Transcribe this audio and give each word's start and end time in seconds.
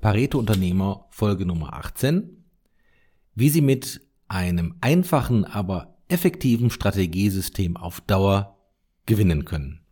Pareto 0.00 0.38
Unternehmer 0.38 1.06
Folge 1.10 1.44
Nummer 1.44 1.74
18. 1.74 2.42
Wie 3.34 3.50
Sie 3.50 3.60
mit 3.60 4.00
einem 4.28 4.76
einfachen, 4.80 5.44
aber 5.44 5.98
effektiven 6.08 6.70
Strategiesystem 6.70 7.76
auf 7.76 8.00
Dauer 8.00 8.56
gewinnen 9.04 9.44
können. 9.44 9.82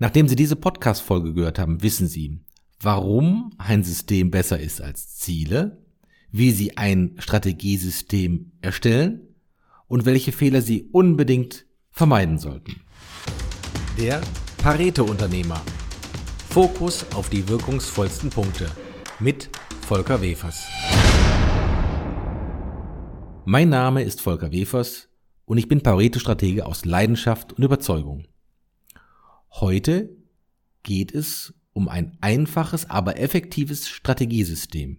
Nachdem 0.00 0.26
Sie 0.26 0.34
diese 0.34 0.56
Podcast-Folge 0.56 1.32
gehört 1.32 1.60
haben, 1.60 1.82
wissen 1.82 2.08
Sie, 2.08 2.40
warum 2.80 3.52
ein 3.58 3.84
System 3.84 4.32
besser 4.32 4.58
ist 4.58 4.80
als 4.80 5.14
Ziele, 5.16 5.84
wie 6.32 6.50
Sie 6.50 6.76
ein 6.76 7.14
Strategiesystem 7.18 8.50
erstellen 8.62 9.28
und 9.86 10.06
welche 10.06 10.32
Fehler 10.32 10.60
Sie 10.60 10.88
unbedingt 10.90 11.66
vermeiden 11.92 12.38
sollten. 12.38 12.80
Der 13.96 14.20
Pareto-Unternehmer. 14.58 15.62
Fokus 16.50 17.06
auf 17.14 17.30
die 17.30 17.48
wirkungsvollsten 17.48 18.28
Punkte 18.28 18.68
mit 19.20 19.50
Volker 19.82 20.20
Wefers. 20.20 20.66
Mein 23.44 23.68
Name 23.68 24.02
ist 24.02 24.20
Volker 24.20 24.50
Wefers 24.50 25.08
und 25.44 25.58
ich 25.58 25.68
bin 25.68 25.80
Pareto-Stratege 25.80 26.66
aus 26.66 26.84
Leidenschaft 26.84 27.52
und 27.52 27.62
Überzeugung. 27.62 28.26
Heute 29.52 30.16
geht 30.82 31.14
es 31.14 31.54
um 31.72 31.88
ein 31.88 32.18
einfaches, 32.20 32.90
aber 32.90 33.16
effektives 33.20 33.88
Strategiesystem. 33.88 34.98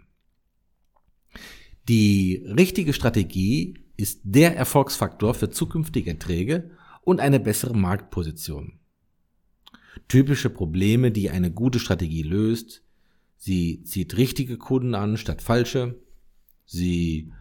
Die 1.89 2.45
richtige 2.47 2.94
Strategie 2.94 3.73
ist 3.97 4.22
der 4.23 4.55
Erfolgsfaktor 4.55 5.33
für 5.33 5.49
zukünftige 5.49 6.11
Erträge 6.11 6.72
und 7.02 7.20
eine 7.20 7.41
bessere 7.41 7.75
Marktposition. 7.75 8.80
Typische 10.08 10.50
Probleme, 10.50 11.12
die 11.12 11.30
eine 11.30 11.52
gute 11.52 11.80
Strategie 11.80 12.23
löst. 12.23 12.84
Sie 13.38 13.84
zieht 13.84 14.17
richtige 14.17 14.58
Kunden 14.58 14.95
an 14.95 15.17
statt 15.17 15.41
falsche. 15.41 16.00
Sie 16.66 17.31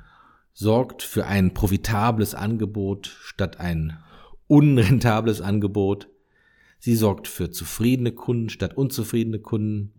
sorgt 0.52 1.02
für 1.02 1.26
ein 1.26 1.54
profitables 1.54 2.34
Angebot 2.34 3.06
statt 3.22 3.60
ein 3.60 3.98
unrentables 4.46 5.40
Angebot. 5.40 6.08
Sie 6.78 6.96
sorgt 6.96 7.28
für 7.28 7.50
zufriedene 7.50 8.12
Kunden 8.12 8.48
statt 8.48 8.76
unzufriedene 8.76 9.38
Kunden. 9.38 9.92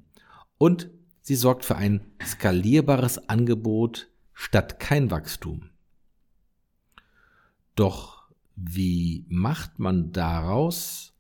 Und 0.58 0.90
sie 1.22 1.36
sorgt 1.36 1.64
für 1.64 1.76
ein 1.76 2.02
skalierbares 2.24 3.30
Angebot 3.30 4.10
statt 4.34 4.80
kein 4.80 5.12
Wachstum. 5.12 5.70
Doch 7.76 8.30
wie 8.56 9.26
macht 9.30 9.80
man 9.80 10.12
daraus 10.12 11.11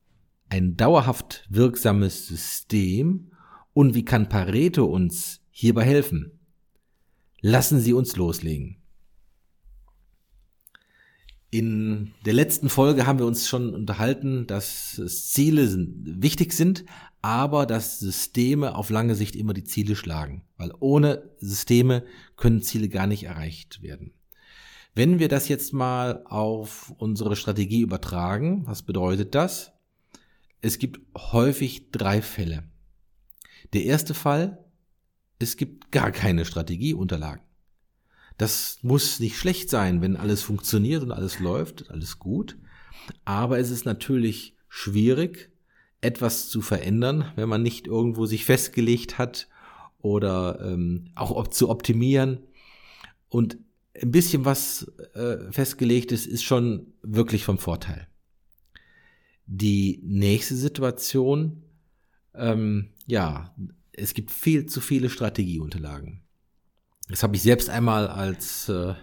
ein 0.51 0.75
dauerhaft 0.75 1.45
wirksames 1.49 2.27
System 2.27 3.31
und 3.73 3.95
wie 3.95 4.03
kann 4.03 4.27
Pareto 4.27 4.83
uns 4.83 5.39
hierbei 5.49 5.85
helfen? 5.85 6.39
Lassen 7.39 7.79
Sie 7.79 7.93
uns 7.93 8.17
loslegen. 8.17 8.75
In 11.51 12.11
der 12.25 12.33
letzten 12.33 12.67
Folge 12.69 13.07
haben 13.07 13.19
wir 13.19 13.25
uns 13.25 13.47
schon 13.47 13.73
unterhalten, 13.73 14.45
dass 14.45 15.01
Ziele 15.07 15.87
wichtig 16.03 16.51
sind, 16.51 16.83
aber 17.21 17.65
dass 17.65 17.99
Systeme 17.99 18.75
auf 18.75 18.89
lange 18.89 19.15
Sicht 19.15 19.37
immer 19.37 19.53
die 19.53 19.63
Ziele 19.63 19.95
schlagen, 19.95 20.43
weil 20.57 20.73
ohne 20.79 21.31
Systeme 21.37 22.03
können 22.35 22.61
Ziele 22.61 22.89
gar 22.89 23.07
nicht 23.07 23.23
erreicht 23.23 23.81
werden. 23.81 24.13
Wenn 24.95 25.19
wir 25.19 25.29
das 25.29 25.47
jetzt 25.47 25.71
mal 25.71 26.23
auf 26.25 26.93
unsere 26.97 27.37
Strategie 27.37 27.81
übertragen, 27.81 28.63
was 28.65 28.81
bedeutet 28.81 29.33
das? 29.33 29.71
Es 30.61 30.77
gibt 30.77 31.01
häufig 31.17 31.91
drei 31.91 32.21
Fälle. 32.21 32.63
Der 33.73 33.83
erste 33.83 34.13
Fall, 34.13 34.63
es 35.39 35.57
gibt 35.57 35.91
gar 35.91 36.11
keine 36.11 36.45
Strategieunterlagen. 36.45 37.43
Das 38.37 38.79
muss 38.81 39.19
nicht 39.19 39.37
schlecht 39.37 39.69
sein, 39.69 40.01
wenn 40.01 40.17
alles 40.17 40.41
funktioniert 40.41 41.03
und 41.03 41.11
alles 41.11 41.39
läuft, 41.39 41.89
alles 41.89 42.19
gut. 42.19 42.57
Aber 43.25 43.59
es 43.59 43.69
ist 43.69 43.85
natürlich 43.85 44.55
schwierig, 44.67 45.51
etwas 46.01 46.49
zu 46.49 46.61
verändern, 46.61 47.31
wenn 47.35 47.49
man 47.49 47.61
nicht 47.61 47.87
irgendwo 47.87 48.25
sich 48.25 48.45
festgelegt 48.45 49.17
hat 49.17 49.47
oder 49.99 50.59
ähm, 50.61 51.11
auch 51.15 51.47
zu 51.47 51.69
optimieren. 51.69 52.39
Und 53.29 53.57
ein 53.99 54.11
bisschen 54.11 54.45
was 54.45 54.91
äh, 55.13 55.51
festgelegt 55.51 56.11
ist, 56.11 56.25
ist 56.25 56.43
schon 56.43 56.93
wirklich 57.01 57.43
vom 57.43 57.57
Vorteil. 57.57 58.07
Die 59.53 59.99
nächste 60.01 60.55
Situation, 60.55 61.63
ähm, 62.33 62.91
ja, 63.05 63.53
es 63.91 64.13
gibt 64.13 64.31
viel 64.31 64.65
zu 64.65 64.79
viele 64.79 65.09
Strategieunterlagen. 65.09 66.21
Das 67.09 67.21
habe 67.21 67.35
ich 67.35 67.41
selbst 67.41 67.69
einmal 67.69 68.07
als 68.07 68.69
äh, 68.69 68.93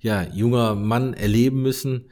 ja, 0.00 0.22
junger 0.22 0.74
Mann 0.74 1.12
erleben 1.12 1.60
müssen. 1.60 2.06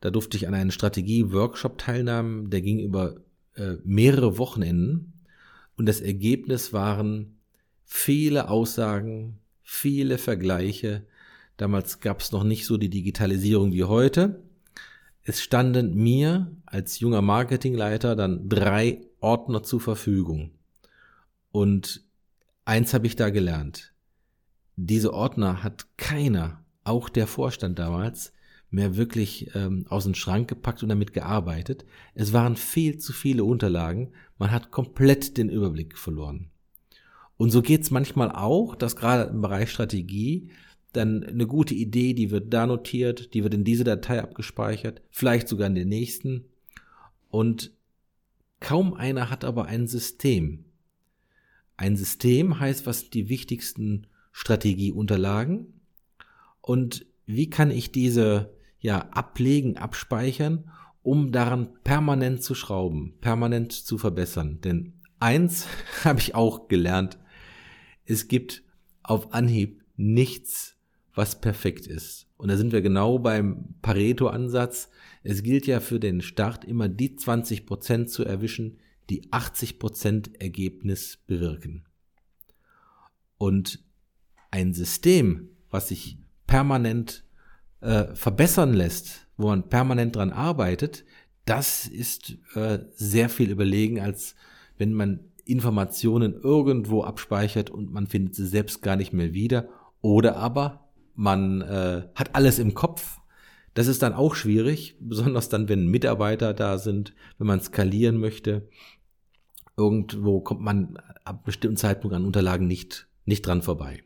Da 0.00 0.10
durfte 0.10 0.36
ich 0.36 0.48
an 0.48 0.54
einem 0.54 0.72
Strategie-Workshop 0.72 1.78
teilnehmen, 1.78 2.50
der 2.50 2.60
ging 2.60 2.80
über 2.80 3.20
äh, 3.54 3.76
mehrere 3.84 4.36
Wochenenden. 4.36 5.12
Und 5.76 5.86
das 5.86 6.00
Ergebnis 6.00 6.72
waren 6.72 7.38
viele 7.84 8.50
Aussagen, 8.50 9.38
viele 9.62 10.18
Vergleiche. 10.18 11.06
Damals 11.56 12.00
gab 12.00 12.20
es 12.20 12.32
noch 12.32 12.42
nicht 12.42 12.66
so 12.66 12.78
die 12.78 12.90
Digitalisierung 12.90 13.72
wie 13.72 13.84
heute. 13.84 14.42
Es 15.28 15.42
standen 15.42 15.94
mir 15.94 16.50
als 16.64 17.00
junger 17.00 17.22
Marketingleiter 17.22 18.16
dann 18.16 18.48
drei 18.48 19.02
Ordner 19.20 19.62
zur 19.62 19.80
Verfügung. 19.80 20.52
Und 21.52 22.02
eins 22.64 22.94
habe 22.94 23.06
ich 23.06 23.16
da 23.16 23.30
gelernt 23.30 23.92
diese 24.78 25.12
Ordner 25.12 25.64
hat 25.64 25.86
keiner, 25.96 26.64
auch 26.84 27.08
der 27.08 27.26
Vorstand 27.26 27.80
damals, 27.80 28.32
mehr 28.70 28.96
wirklich 28.96 29.50
ähm, 29.54 29.86
aus 29.88 30.04
dem 30.04 30.14
Schrank 30.14 30.48
gepackt 30.48 30.82
und 30.82 30.88
damit 30.88 31.12
gearbeitet. 31.12 31.84
Es 32.14 32.32
waren 32.32 32.54
viel 32.54 32.98
zu 32.98 33.12
viele 33.12 33.42
Unterlagen. 33.42 34.12
Man 34.38 34.52
hat 34.52 34.70
komplett 34.70 35.36
den 35.36 35.48
Überblick 35.48 35.98
verloren. 35.98 36.50
Und 37.36 37.50
so 37.50 37.60
geht's 37.60 37.90
manchmal 37.90 38.30
auch, 38.30 38.76
dass 38.76 38.94
gerade 38.94 39.30
im 39.30 39.40
Bereich 39.40 39.70
Strategie 39.70 40.50
dann 40.92 41.22
eine 41.22 41.46
gute 41.46 41.74
Idee, 41.74 42.14
die 42.14 42.30
wird 42.30 42.52
da 42.52 42.66
notiert, 42.66 43.34
die 43.34 43.42
wird 43.42 43.54
in 43.54 43.64
diese 43.64 43.84
Datei 43.84 44.22
abgespeichert, 44.22 45.02
vielleicht 45.10 45.48
sogar 45.48 45.66
in 45.66 45.74
der 45.74 45.84
nächsten. 45.84 46.46
Und 47.30 47.72
kaum 48.60 48.94
einer 48.94 49.30
hat 49.30 49.44
aber 49.44 49.66
ein 49.66 49.86
System. 49.86 50.64
Ein 51.76 51.96
System 51.96 52.58
heißt, 52.58 52.86
was 52.86 53.10
die 53.10 53.28
wichtigsten 53.28 54.06
Strategieunterlagen 54.32 55.80
und 56.60 57.06
wie 57.26 57.50
kann 57.50 57.70
ich 57.70 57.92
diese 57.92 58.54
ja 58.80 59.00
ablegen, 59.10 59.76
abspeichern, 59.76 60.70
um 61.02 61.32
daran 61.32 61.68
permanent 61.84 62.42
zu 62.42 62.54
schrauben, 62.54 63.14
permanent 63.20 63.72
zu 63.72 63.98
verbessern. 63.98 64.60
Denn 64.60 64.94
eins 65.20 65.66
habe 66.04 66.20
ich 66.20 66.34
auch 66.34 66.68
gelernt, 66.68 67.18
es 68.04 68.28
gibt 68.28 68.62
auf 69.02 69.32
Anhieb 69.32 69.84
nichts, 69.96 70.77
was 71.18 71.40
perfekt 71.40 71.88
ist. 71.88 72.28
Und 72.36 72.48
da 72.48 72.56
sind 72.56 72.72
wir 72.72 72.80
genau 72.80 73.18
beim 73.18 73.74
Pareto-Ansatz. 73.82 74.88
Es 75.24 75.42
gilt 75.42 75.66
ja 75.66 75.80
für 75.80 75.98
den 75.98 76.22
Start 76.22 76.64
immer 76.64 76.88
die 76.88 77.16
20 77.16 77.66
Prozent 77.66 78.08
zu 78.08 78.24
erwischen, 78.24 78.78
die 79.10 79.32
80 79.32 79.80
Prozent 79.80 80.40
Ergebnis 80.40 81.18
bewirken. 81.26 81.84
Und 83.36 83.84
ein 84.52 84.72
System, 84.72 85.48
was 85.70 85.88
sich 85.88 86.18
permanent 86.46 87.24
äh, 87.80 88.14
verbessern 88.14 88.72
lässt, 88.72 89.26
wo 89.36 89.48
man 89.48 89.68
permanent 89.68 90.14
dran 90.14 90.30
arbeitet, 90.30 91.04
das 91.46 91.88
ist 91.88 92.38
äh, 92.54 92.78
sehr 92.94 93.28
viel 93.28 93.50
überlegen, 93.50 93.98
als 93.98 94.36
wenn 94.76 94.92
man 94.92 95.20
Informationen 95.44 96.34
irgendwo 96.34 97.02
abspeichert 97.02 97.70
und 97.70 97.92
man 97.92 98.06
findet 98.06 98.36
sie 98.36 98.46
selbst 98.46 98.82
gar 98.82 98.94
nicht 98.94 99.12
mehr 99.12 99.32
wieder. 99.32 99.68
Oder 100.00 100.36
aber 100.36 100.87
man 101.18 101.62
äh, 101.62 102.08
hat 102.14 102.36
alles 102.36 102.60
im 102.60 102.74
Kopf. 102.74 103.18
Das 103.74 103.88
ist 103.88 104.02
dann 104.02 104.14
auch 104.14 104.36
schwierig, 104.36 104.96
besonders 105.00 105.48
dann, 105.48 105.68
wenn 105.68 105.88
Mitarbeiter 105.88 106.54
da 106.54 106.78
sind, 106.78 107.12
wenn 107.38 107.48
man 107.48 107.60
skalieren 107.60 108.18
möchte. 108.18 108.68
Irgendwo 109.76 110.40
kommt 110.40 110.60
man 110.60 110.96
ab 111.24 111.44
bestimmten 111.44 111.76
Zeitpunkt 111.76 112.16
an 112.16 112.24
Unterlagen 112.24 112.66
nicht, 112.66 113.08
nicht 113.24 113.46
dran 113.46 113.62
vorbei. 113.62 114.04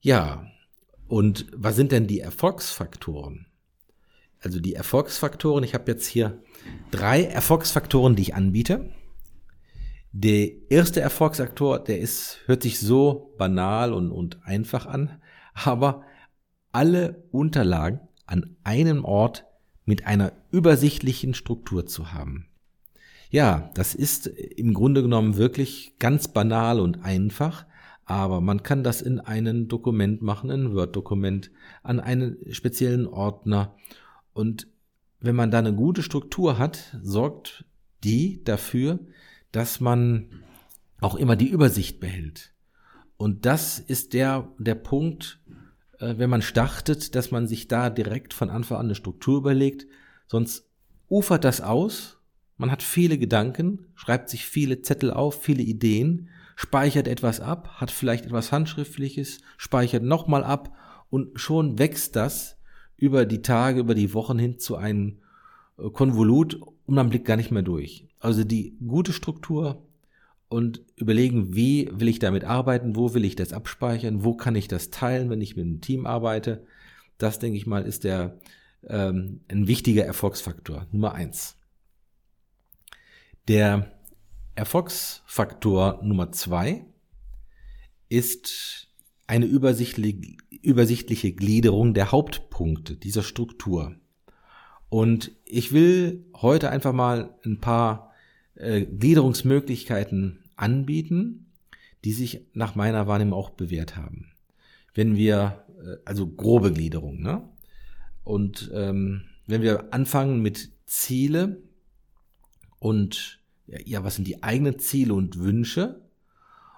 Ja, 0.00 0.46
und 1.08 1.46
was 1.54 1.76
sind 1.76 1.92
denn 1.92 2.06
die 2.06 2.20
Erfolgsfaktoren? 2.20 3.46
Also 4.40 4.60
die 4.60 4.74
Erfolgsfaktoren, 4.74 5.64
ich 5.64 5.74
habe 5.74 5.90
jetzt 5.90 6.06
hier 6.06 6.42
drei 6.90 7.24
Erfolgsfaktoren, 7.24 8.16
die 8.16 8.22
ich 8.22 8.34
anbiete. 8.34 8.90
Der 10.12 10.50
erste 10.70 11.00
Erfolgsfaktor, 11.00 11.78
der 11.82 12.00
ist, 12.00 12.40
hört 12.46 12.62
sich 12.62 12.78
so 12.78 13.34
banal 13.38 13.92
und, 13.92 14.12
und 14.12 14.44
einfach 14.44 14.86
an, 14.86 15.20
aber 15.54 16.02
alle 16.72 17.24
Unterlagen 17.30 18.00
an 18.26 18.56
einem 18.64 19.04
Ort 19.04 19.44
mit 19.84 20.06
einer 20.06 20.32
übersichtlichen 20.50 21.34
Struktur 21.34 21.86
zu 21.86 22.12
haben. 22.12 22.46
Ja, 23.30 23.70
das 23.74 23.94
ist 23.94 24.26
im 24.26 24.74
Grunde 24.74 25.02
genommen 25.02 25.36
wirklich 25.36 25.94
ganz 25.98 26.28
banal 26.28 26.80
und 26.80 27.04
einfach, 27.04 27.66
aber 28.04 28.40
man 28.40 28.62
kann 28.62 28.84
das 28.84 29.02
in 29.02 29.18
ein 29.18 29.66
Dokument 29.68 30.22
machen, 30.22 30.50
ein 30.50 30.74
Word-Dokument, 30.74 31.50
an 31.82 32.00
einen 32.00 32.36
speziellen 32.50 33.06
Ordner. 33.06 33.74
Und 34.32 34.68
wenn 35.20 35.34
man 35.34 35.50
da 35.50 35.58
eine 35.58 35.74
gute 35.74 36.02
Struktur 36.02 36.58
hat, 36.58 36.98
sorgt 37.02 37.64
die 38.04 38.44
dafür, 38.44 38.98
dass 39.52 39.80
man 39.80 40.28
auch 41.00 41.14
immer 41.14 41.36
die 41.36 41.48
Übersicht 41.48 41.98
behält. 42.00 42.53
Und 43.24 43.46
das 43.46 43.78
ist 43.78 44.12
der, 44.12 44.52
der 44.58 44.74
Punkt, 44.74 45.40
äh, 45.98 46.18
wenn 46.18 46.28
man 46.28 46.42
startet, 46.42 47.14
dass 47.14 47.30
man 47.30 47.46
sich 47.46 47.68
da 47.68 47.88
direkt 47.88 48.34
von 48.34 48.50
Anfang 48.50 48.76
an 48.76 48.84
eine 48.84 48.94
Struktur 48.94 49.38
überlegt, 49.38 49.86
sonst 50.26 50.68
ufert 51.08 51.42
das 51.42 51.62
aus, 51.62 52.18
man 52.58 52.70
hat 52.70 52.82
viele 52.82 53.16
Gedanken, 53.16 53.86
schreibt 53.94 54.28
sich 54.28 54.44
viele 54.44 54.82
Zettel 54.82 55.10
auf, 55.10 55.42
viele 55.42 55.62
Ideen, 55.62 56.28
speichert 56.54 57.08
etwas 57.08 57.40
ab, 57.40 57.80
hat 57.80 57.90
vielleicht 57.90 58.26
etwas 58.26 58.52
Handschriftliches, 58.52 59.40
speichert 59.56 60.02
nochmal 60.02 60.44
ab 60.44 60.76
und 61.08 61.40
schon 61.40 61.78
wächst 61.78 62.16
das 62.16 62.58
über 62.98 63.24
die 63.24 63.40
Tage, 63.40 63.80
über 63.80 63.94
die 63.94 64.12
Wochen 64.12 64.38
hin 64.38 64.58
zu 64.58 64.76
einem 64.76 65.22
äh, 65.78 65.88
Konvolut 65.88 66.56
und 66.56 66.94
man 66.94 67.08
blickt 67.08 67.24
gar 67.24 67.38
nicht 67.38 67.50
mehr 67.50 67.62
durch. 67.62 68.06
Also 68.20 68.44
die 68.44 68.76
gute 68.86 69.14
Struktur 69.14 69.82
und 70.48 70.82
überlegen, 70.96 71.54
wie 71.54 71.90
will 71.92 72.08
ich 72.08 72.18
damit 72.18 72.44
arbeiten, 72.44 72.96
wo 72.96 73.14
will 73.14 73.24
ich 73.24 73.36
das 73.36 73.52
abspeichern, 73.52 74.24
wo 74.24 74.34
kann 74.34 74.54
ich 74.54 74.68
das 74.68 74.90
teilen, 74.90 75.30
wenn 75.30 75.40
ich 75.40 75.56
mit 75.56 75.64
einem 75.64 75.80
Team 75.80 76.06
arbeite. 76.06 76.66
Das, 77.18 77.38
denke 77.38 77.56
ich 77.56 77.66
mal, 77.66 77.84
ist 77.84 78.04
der 78.04 78.38
ähm, 78.86 79.40
ein 79.48 79.66
wichtiger 79.66 80.04
Erfolgsfaktor 80.04 80.86
Nummer 80.92 81.14
eins. 81.14 81.56
Der 83.48 83.92
Erfolgsfaktor 84.54 86.00
Nummer 86.02 86.32
zwei 86.32 86.84
ist 88.08 88.88
eine 89.26 89.46
übersichtliche, 89.46 90.36
übersichtliche 90.62 91.32
Gliederung 91.32 91.94
der 91.94 92.12
Hauptpunkte 92.12 92.96
dieser 92.96 93.22
Struktur. 93.22 93.96
Und 94.88 95.32
ich 95.44 95.72
will 95.72 96.24
heute 96.36 96.70
einfach 96.70 96.92
mal 96.92 97.34
ein 97.44 97.60
paar 97.60 98.13
äh, 98.56 98.82
Gliederungsmöglichkeiten 98.82 100.44
anbieten, 100.56 101.52
die 102.04 102.12
sich 102.12 102.46
nach 102.52 102.74
meiner 102.74 103.06
Wahrnehmung 103.06 103.38
auch 103.38 103.50
bewährt 103.50 103.96
haben. 103.96 104.30
Wenn 104.94 105.16
wir, 105.16 105.64
äh, 105.78 105.96
also 106.04 106.26
grobe 106.26 106.72
Gliederung, 106.72 107.20
ne? 107.20 107.48
Und 108.22 108.70
ähm, 108.72 109.22
wenn 109.46 109.60
wir 109.62 109.92
anfangen 109.92 110.40
mit 110.40 110.70
Ziele 110.86 111.62
und 112.78 113.40
ja, 113.66 114.04
was 114.04 114.16
sind 114.16 114.26
die 114.26 114.42
eigenen 114.42 114.78
Ziele 114.78 115.14
und 115.14 115.38
Wünsche 115.38 116.00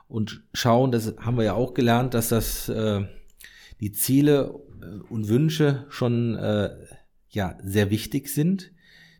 und 0.08 0.42
schauen, 0.52 0.92
das 0.92 1.16
haben 1.18 1.36
wir 1.36 1.44
ja 1.44 1.54
auch 1.54 1.74
gelernt, 1.74 2.14
dass 2.14 2.28
das 2.28 2.68
äh, 2.68 3.04
die 3.80 3.92
Ziele 3.92 4.60
äh, 4.80 5.12
und 5.12 5.28
Wünsche 5.28 5.86
schon 5.88 6.36
äh, 6.36 6.70
ja 7.30 7.58
sehr 7.62 7.90
wichtig 7.90 8.28
sind. 8.28 8.72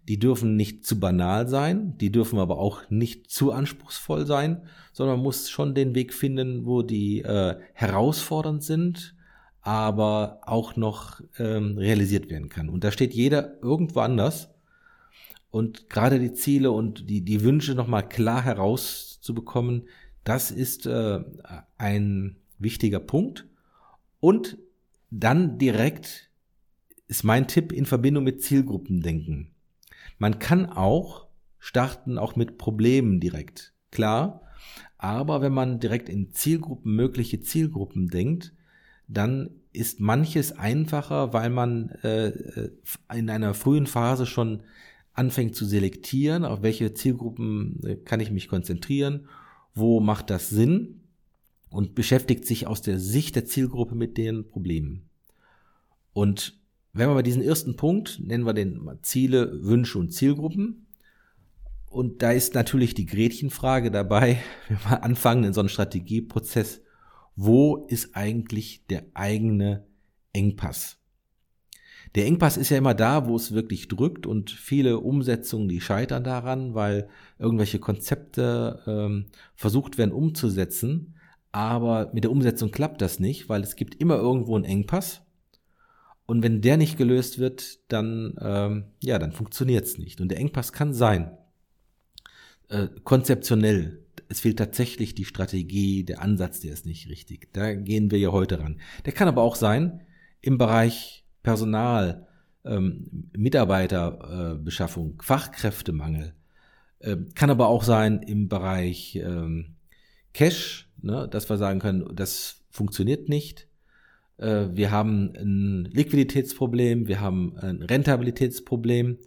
Die 0.08 0.18
dürfen 0.18 0.56
nicht 0.56 0.86
zu 0.86 1.00
banal 1.00 1.48
sein, 1.48 1.98
die 1.98 2.12
dürfen 2.12 2.38
aber 2.38 2.58
auch 2.58 2.88
nicht 2.90 3.30
zu 3.30 3.52
anspruchsvoll 3.52 4.24
sein, 4.24 4.62
sondern 4.92 5.16
man 5.16 5.24
muss 5.24 5.50
schon 5.50 5.74
den 5.74 5.94
Weg 5.94 6.14
finden, 6.14 6.64
wo 6.64 6.82
die 6.82 7.22
äh, 7.22 7.56
herausfordernd 7.74 8.62
sind, 8.62 9.16
aber 9.62 10.40
auch 10.42 10.76
noch 10.76 11.20
ähm, 11.38 11.76
realisiert 11.76 12.30
werden 12.30 12.48
kann. 12.48 12.68
Und 12.68 12.84
da 12.84 12.92
steht 12.92 13.14
jeder 13.14 13.60
irgendwo 13.62 14.00
anders 14.00 14.48
und 15.50 15.88
gerade 15.88 16.20
die 16.20 16.34
Ziele 16.34 16.70
und 16.70 17.08
die, 17.08 17.22
die 17.22 17.42
Wünsche 17.42 17.74
nochmal 17.74 18.08
klar 18.08 18.44
herauszubekommen, 18.44 19.88
das 20.22 20.50
ist 20.50 20.86
äh, 20.86 21.20
ein 21.78 22.36
wichtiger 22.58 23.00
Punkt. 23.00 23.46
Und 24.20 24.58
dann 25.10 25.58
direkt 25.58 26.30
ist 27.08 27.24
mein 27.24 27.48
Tipp 27.48 27.72
in 27.72 27.86
Verbindung 27.86 28.24
mit 28.24 28.42
Zielgruppen 28.42 29.00
denken. 29.00 29.55
Man 30.18 30.38
kann 30.38 30.66
auch 30.66 31.26
starten, 31.58 32.18
auch 32.18 32.36
mit 32.36 32.58
Problemen 32.58 33.20
direkt, 33.20 33.74
klar. 33.90 34.42
Aber 34.98 35.42
wenn 35.42 35.52
man 35.52 35.80
direkt 35.80 36.08
in 36.08 36.32
Zielgruppen, 36.32 36.94
mögliche 36.94 37.40
Zielgruppen 37.40 38.08
denkt, 38.08 38.52
dann 39.08 39.50
ist 39.72 40.00
manches 40.00 40.52
einfacher, 40.52 41.32
weil 41.32 41.50
man 41.50 41.90
äh, 42.02 42.28
äh 42.28 42.70
in 43.14 43.30
einer 43.30 43.54
frühen 43.54 43.86
Phase 43.86 44.26
schon 44.26 44.62
anfängt 45.12 45.54
zu 45.54 45.64
selektieren, 45.64 46.44
auf 46.44 46.62
welche 46.62 46.94
Zielgruppen 46.94 47.80
äh, 47.84 47.96
kann 47.96 48.20
ich 48.20 48.30
mich 48.30 48.48
konzentrieren, 48.48 49.28
wo 49.74 50.00
macht 50.00 50.30
das 50.30 50.48
Sinn 50.50 51.00
und 51.70 51.94
beschäftigt 51.94 52.46
sich 52.46 52.66
aus 52.66 52.82
der 52.82 52.98
Sicht 52.98 53.36
der 53.36 53.44
Zielgruppe 53.44 53.94
mit 53.94 54.16
den 54.16 54.48
Problemen. 54.48 55.08
Und 56.12 56.58
wenn 56.96 57.10
wir 57.10 57.14
bei 57.14 57.22
diesen 57.22 57.42
ersten 57.42 57.76
Punkt, 57.76 58.20
nennen 58.24 58.44
wir 58.44 58.54
den 58.54 58.88
Ziele, 59.02 59.62
Wünsche 59.62 59.98
und 59.98 60.12
Zielgruppen, 60.12 60.86
und 61.88 62.22
da 62.22 62.32
ist 62.32 62.54
natürlich 62.54 62.94
die 62.94 63.06
Gretchenfrage 63.06 63.90
dabei, 63.90 64.38
wenn 64.68 64.78
wir 64.78 65.04
anfangen 65.04 65.44
in 65.44 65.52
so 65.52 65.60
einem 65.60 65.68
Strategieprozess, 65.68 66.82
wo 67.36 67.86
ist 67.88 68.16
eigentlich 68.16 68.86
der 68.86 69.04
eigene 69.14 69.86
Engpass? 70.32 70.98
Der 72.14 72.24
Engpass 72.24 72.56
ist 72.56 72.70
ja 72.70 72.78
immer 72.78 72.94
da, 72.94 73.26
wo 73.26 73.36
es 73.36 73.52
wirklich 73.52 73.88
drückt 73.88 74.26
und 74.26 74.50
viele 74.50 75.00
Umsetzungen, 75.00 75.68
die 75.68 75.82
scheitern 75.82 76.24
daran, 76.24 76.74
weil 76.74 77.08
irgendwelche 77.38 77.78
Konzepte 77.78 78.80
ähm, 78.86 79.26
versucht 79.54 79.98
werden 79.98 80.12
umzusetzen, 80.12 81.14
aber 81.52 82.10
mit 82.14 82.24
der 82.24 82.30
Umsetzung 82.30 82.70
klappt 82.70 83.02
das 83.02 83.20
nicht, 83.20 83.50
weil 83.50 83.62
es 83.62 83.76
gibt 83.76 83.96
immer 83.96 84.16
irgendwo 84.16 84.56
einen 84.56 84.64
Engpass 84.64 85.25
und 86.26 86.42
wenn 86.42 86.60
der 86.60 86.76
nicht 86.76 86.98
gelöst 86.98 87.38
wird, 87.38 87.78
dann 87.88 88.34
ähm, 88.40 88.84
ja, 89.02 89.18
dann 89.18 89.32
funktioniert 89.32 89.84
es 89.84 89.98
nicht. 89.98 90.20
Und 90.20 90.28
der 90.28 90.38
Engpass 90.38 90.72
kann 90.72 90.92
sein 90.92 91.36
äh, 92.68 92.88
konzeptionell. 93.04 94.02
Es 94.28 94.40
fehlt 94.40 94.58
tatsächlich 94.58 95.14
die 95.14 95.24
Strategie, 95.24 96.02
der 96.02 96.20
Ansatz, 96.20 96.60
der 96.60 96.72
ist 96.72 96.84
nicht 96.84 97.08
richtig. 97.08 97.52
Da 97.52 97.74
gehen 97.74 98.10
wir 98.10 98.18
ja 98.18 98.32
heute 98.32 98.58
ran. 98.58 98.80
Der 99.04 99.12
kann 99.12 99.28
aber 99.28 99.42
auch 99.42 99.54
sein 99.54 100.00
im 100.40 100.58
Bereich 100.58 101.24
Personal, 101.44 102.26
ähm, 102.64 103.28
Mitarbeiterbeschaffung, 103.36 105.20
äh, 105.20 105.22
Fachkräftemangel. 105.22 106.34
Äh, 106.98 107.18
kann 107.36 107.50
aber 107.50 107.68
auch 107.68 107.84
sein 107.84 108.22
im 108.22 108.48
Bereich 108.48 109.14
ähm, 109.16 109.76
Cash, 110.34 110.88
ne, 111.00 111.28
dass 111.28 111.48
wir 111.48 111.56
sagen 111.56 111.78
können, 111.78 112.04
das 112.14 112.64
funktioniert 112.70 113.28
nicht. 113.28 113.68
Äh, 114.38 114.68
wir 114.72 114.90
haben 114.90 115.32
ein 115.36 115.84
Liquiditätsproblem, 115.92 117.08
wir 117.08 117.20
haben 117.20 117.56
ein 117.56 117.82
Rentabilitätsproblem. 117.82 119.18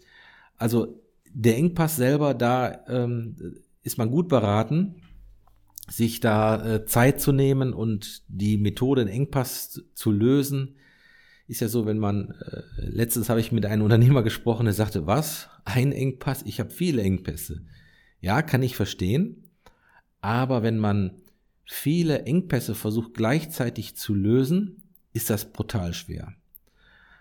Also 0.58 1.02
der 1.32 1.58
Engpass 1.58 1.96
selber, 1.96 2.34
da 2.34 2.86
ähm, 2.88 3.36
ist 3.84 3.98
man 3.98 4.12
gut 4.12 4.28
beraten, 4.28 4.96
sich 5.90 6.20
da 6.20 6.76
äh, 6.76 6.86
Zeit 6.86 7.22
zu 7.22 7.32
nehmen 7.32 7.74
und 7.74 8.24
die 8.28 8.58
Methode, 8.58 9.06
den 9.06 9.14
Engpass 9.14 9.82
zu 9.94 10.12
lösen, 10.12 10.76
ist 11.48 11.62
ja 11.62 11.68
so, 11.68 11.88
wenn 11.88 11.98
man, 11.98 12.36
äh, 12.42 12.62
letztens 12.78 13.30
habe 13.30 13.40
ich 13.40 13.52
mit 13.52 13.66
einem 13.66 13.82
Unternehmer 13.82 14.22
gesprochen, 14.22 14.66
der 14.66 14.74
sagte, 14.74 15.08
was? 15.08 15.50
Ein 15.66 15.92
Engpass? 15.92 16.44
Ich 16.46 16.60
habe 16.60 16.70
viele 16.70 17.02
Engpässe. 17.02 17.66
Ja, 18.22 18.44
kann 18.44 18.62
ich 18.62 18.76
verstehen. 18.76 19.50
Aber 20.22 20.62
wenn 20.62 20.78
man 20.78 21.22
viele 21.66 22.24
Engpässe 22.24 22.76
versucht 22.76 23.16
gleichzeitig 23.16 23.96
zu 23.96 24.14
lösen, 24.14 24.89
ist 25.20 25.30
das 25.30 25.52
brutal 25.52 25.94
schwer. 25.94 26.34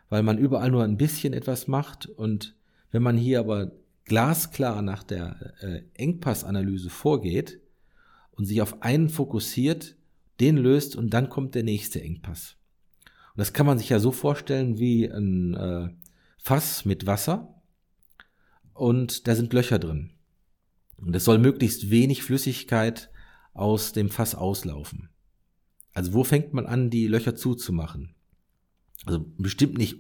Weil 0.09 0.23
man 0.23 0.39
überall 0.39 0.71
nur 0.71 0.85
ein 0.85 0.97
bisschen 0.97 1.33
etwas 1.33 1.67
macht 1.67 2.07
und 2.07 2.55
wenn 2.93 3.03
man 3.03 3.17
hier 3.17 3.41
aber 3.41 3.73
glasklar 4.05 4.83
nach 4.83 5.03
der 5.03 5.55
äh, 5.61 5.83
Engpassanalyse 5.95 6.91
vorgeht 6.91 7.61
und 8.31 8.47
sich 8.47 8.63
auf 8.63 8.83
einen 8.83 9.09
fokussiert, 9.09 9.97
den 10.41 10.57
löst 10.57 10.95
und 10.95 11.11
dann 11.11 11.29
kommt 11.29 11.57
der 11.57 11.65
nächste 11.65 12.01
Engpass. 12.01 12.57
Und 13.35 13.41
das 13.41 13.53
kann 13.53 13.67
man 13.67 13.79
sich 13.79 13.89
ja 13.89 13.99
so 13.99 14.13
vorstellen 14.13 14.79
wie 14.79 15.07
ein 15.07 15.55
äh, 15.55 15.89
Fass 16.39 16.85
mit 16.85 17.07
Wasser 17.07 17.53
und 18.75 19.27
da 19.27 19.35
sind 19.35 19.53
Löcher 19.53 19.81
drin. 19.81 20.13
Und 20.97 21.15
es 21.17 21.25
soll 21.25 21.39
möglichst 21.39 21.91
wenig 21.91 22.23
Flüssigkeit 22.23 23.11
aus 23.53 23.93
dem 23.93 24.09
Fass 24.09 24.37
auslaufen. 24.37 25.11
Also 25.99 26.15
wo 26.15 26.23
fängt 26.23 26.55
man 26.55 26.65
an, 26.67 26.91
die 26.91 27.09
Löcher 27.09 27.35
zuzumachen? 27.35 28.15
Also 29.05 29.27
bestimmt 29.37 29.79
nicht 29.79 29.99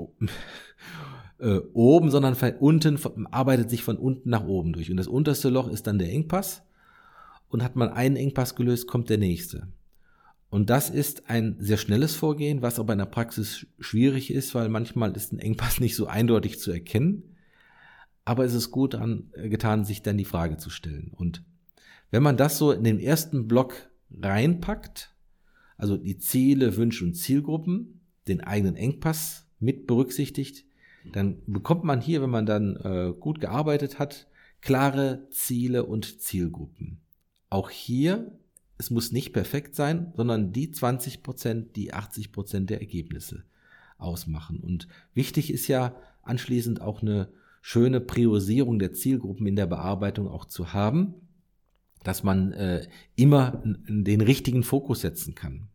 äh, 1.40 1.59
oben, 1.73 2.12
sondern 2.12 2.37
unten, 2.61 3.26
arbeitet 3.26 3.69
sich 3.69 3.83
von 3.83 3.97
unten 3.97 4.31
nach 4.31 4.45
oben 4.45 4.73
durch. 4.73 4.93
Und 4.93 4.97
das 4.97 5.09
unterste 5.09 5.49
Loch 5.49 5.67
ist 5.67 5.88
dann 5.88 5.99
der 5.99 6.12
Engpass. 6.12 6.62
Und 7.49 7.64
hat 7.64 7.75
man 7.75 7.88
einen 7.88 8.14
Engpass 8.14 8.55
gelöst, 8.55 8.87
kommt 8.87 9.11
der 9.11 9.19
nächste. 9.19 9.67
Und 10.50 10.71
das 10.71 10.88
ist 10.88 11.28
ein 11.28 11.57
sehr 11.59 11.78
schnelles 11.78 12.14
Vorgehen, 12.14 12.62
was 12.62 12.78
aber 12.78 12.93
in 12.93 13.00
der 13.00 13.07
Praxis 13.07 13.67
schwierig 13.81 14.33
ist, 14.33 14.55
weil 14.55 14.69
manchmal 14.69 15.17
ist 15.17 15.33
ein 15.33 15.40
Engpass 15.40 15.81
nicht 15.81 15.97
so 15.97 16.07
eindeutig 16.07 16.61
zu 16.61 16.71
erkennen. 16.71 17.35
aber 18.25 18.45
es 18.45 18.55
ist 18.55 18.71
gut 18.71 18.95
an, 18.95 19.33
äh, 19.33 19.49
getan, 19.49 19.85
sich 19.85 20.02
dann 20.02 20.17
die 20.17 20.25
Frage 20.25 20.59
zu 20.59 20.71
stellen. 20.71 21.11
Und 21.17 21.43
wenn 22.12 22.23
man 22.23 22.37
das 22.37 22.57
so 22.57 22.71
in 22.71 22.85
den 22.85 23.00
ersten 23.00 23.49
Block 23.49 23.90
reinpackt, 24.12 25.12
also 25.78 25.97
die 25.97 26.18
Ziele, 26.18 26.76
Wünsche 26.76 27.04
und 27.04 27.14
Zielgruppen, 27.14 28.00
den 28.26 28.42
eigenen 28.42 28.76
Engpass 28.76 29.47
mit 29.58 29.87
berücksichtigt, 29.87 30.64
dann 31.12 31.38
bekommt 31.47 31.85
man 31.85 32.00
hier, 32.00 32.20
wenn 32.20 32.30
man 32.30 32.44
dann 32.44 32.76
äh, 32.76 33.14
gut 33.18 33.40
gearbeitet 33.40 33.99
hat, 33.99 34.26
klare 34.61 35.26
Ziele 35.30 35.85
und 35.85 36.20
Zielgruppen. 36.20 36.99
Auch 37.49 37.70
hier, 37.70 38.32
es 38.76 38.90
muss 38.90 39.12
nicht 39.12 39.32
perfekt 39.32 39.75
sein, 39.75 40.12
sondern 40.16 40.52
die 40.52 40.70
20 40.70 41.23
Prozent, 41.23 41.76
die 41.76 41.94
80 41.94 42.32
Prozent 42.32 42.70
der 42.70 42.80
Ergebnisse 42.80 43.44
ausmachen. 43.97 44.61
Und 44.61 44.88
wichtig 45.14 45.52
ist 45.52 45.68
ja 45.68 45.97
anschließend 46.23 46.80
auch 46.80 47.02
eine 47.02 47.28
schöne 47.62 48.00
Priorisierung 48.00 48.78
der 48.78 48.92
Zielgruppen 48.92 49.47
in 49.47 49.56
der 49.56 49.66
Bearbeitung 49.66 50.28
auch 50.28 50.44
zu 50.44 50.73
haben, 50.73 51.14
dass 52.02 52.23
man 52.23 52.52
äh, 52.52 52.87
immer 53.17 53.62
den 53.64 54.21
richtigen 54.21 54.62
Fokus 54.62 55.00
setzen 55.00 55.35
kann. 55.35 55.69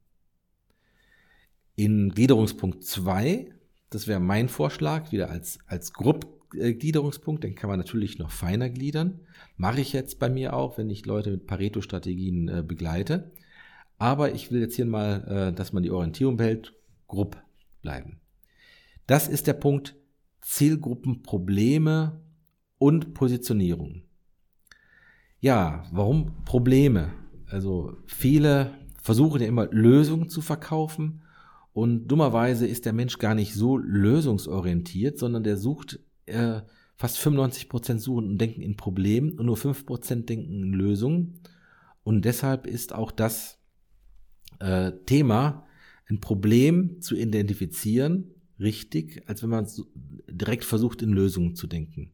In 1.75 2.09
Gliederungspunkt 2.09 2.83
2, 2.83 3.51
das 3.89 4.07
wäre 4.07 4.19
mein 4.19 4.49
Vorschlag, 4.49 5.11
wieder 5.11 5.29
als, 5.29 5.59
als 5.67 5.93
Gruppgliederungspunkt, 5.93 7.43
den 7.43 7.55
kann 7.55 7.69
man 7.69 7.79
natürlich 7.79 8.19
noch 8.19 8.31
feiner 8.31 8.69
gliedern. 8.69 9.21
Mache 9.57 9.81
ich 9.81 9.93
jetzt 9.93 10.19
bei 10.19 10.29
mir 10.29 10.55
auch, 10.55 10.77
wenn 10.77 10.89
ich 10.89 11.05
Leute 11.05 11.31
mit 11.31 11.47
Pareto-Strategien 11.47 12.47
äh, 12.47 12.63
begleite. 12.65 13.31
Aber 13.97 14.33
ich 14.33 14.51
will 14.51 14.61
jetzt 14.61 14.75
hier 14.75 14.85
mal, 14.85 15.49
äh, 15.51 15.53
dass 15.53 15.73
man 15.73 15.83
die 15.83 15.91
Orientierung 15.91 16.37
behält, 16.37 16.73
Grupp 17.07 17.41
bleiben. 17.81 18.19
Das 19.07 19.27
ist 19.27 19.47
der 19.47 19.53
Punkt 19.53 19.95
Zielgruppenprobleme 20.41 22.21
und 22.77 23.13
Positionierung. 23.13 24.03
Ja, 25.43 25.83
warum 25.91 26.31
Probleme? 26.45 27.11
Also 27.47 27.97
viele 28.05 28.71
versuchen 29.01 29.41
ja 29.41 29.47
immer 29.47 29.67
Lösungen 29.71 30.29
zu 30.29 30.39
verkaufen 30.39 31.21
und 31.73 32.07
dummerweise 32.07 32.65
ist 32.65 32.85
der 32.85 32.93
Mensch 32.93 33.17
gar 33.17 33.35
nicht 33.35 33.53
so 33.53 33.75
lösungsorientiert, 33.75 35.19
sondern 35.19 35.43
der 35.43 35.57
sucht 35.57 35.99
äh, 36.27 36.61
fast 36.95 37.17
95 37.17 37.67
Prozent 37.67 37.99
suchen 37.99 38.25
und 38.29 38.37
denken 38.37 38.61
in 38.61 38.77
Problemen 38.77 39.37
und 39.37 39.47
nur 39.47 39.57
5 39.57 39.85
Prozent 39.85 40.29
denken 40.29 40.63
in 40.63 40.71
Lösungen. 40.71 41.41
Und 42.05 42.23
deshalb 42.23 42.65
ist 42.65 42.95
auch 42.95 43.11
das 43.11 43.59
äh, 44.59 44.93
Thema, 45.05 45.65
ein 46.09 46.21
Problem 46.21 47.01
zu 47.01 47.17
identifizieren, 47.17 48.31
richtig, 48.61 49.27
als 49.27 49.43
wenn 49.43 49.49
man 49.49 49.67
direkt 50.29 50.63
versucht, 50.63 51.01
in 51.01 51.11
Lösungen 51.11 51.53
zu 51.55 51.67
denken. 51.67 52.13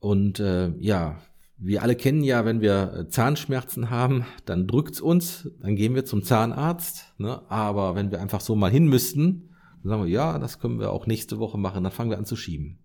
Und 0.00 0.40
äh, 0.40 0.76
ja, 0.80 1.22
wir 1.58 1.82
alle 1.82 1.96
kennen 1.96 2.22
ja, 2.22 2.44
wenn 2.44 2.60
wir 2.60 2.92
äh, 2.92 3.08
Zahnschmerzen 3.08 3.90
haben, 3.90 4.26
dann 4.44 4.66
drückt's 4.66 5.00
uns, 5.00 5.50
dann 5.60 5.76
gehen 5.76 5.94
wir 5.94 6.04
zum 6.04 6.22
Zahnarzt. 6.22 7.14
Ne? 7.18 7.50
Aber 7.50 7.94
wenn 7.94 8.10
wir 8.10 8.20
einfach 8.20 8.40
so 8.40 8.54
mal 8.54 8.70
hin 8.70 8.86
müssten, 8.86 9.50
dann 9.82 9.90
sagen 9.90 10.02
wir, 10.04 10.10
ja, 10.10 10.38
das 10.38 10.58
können 10.58 10.78
wir 10.78 10.90
auch 10.90 11.06
nächste 11.06 11.38
Woche 11.38 11.58
machen, 11.58 11.82
dann 11.82 11.92
fangen 11.92 12.10
wir 12.10 12.18
an 12.18 12.26
zu 12.26 12.36
schieben. 12.36 12.78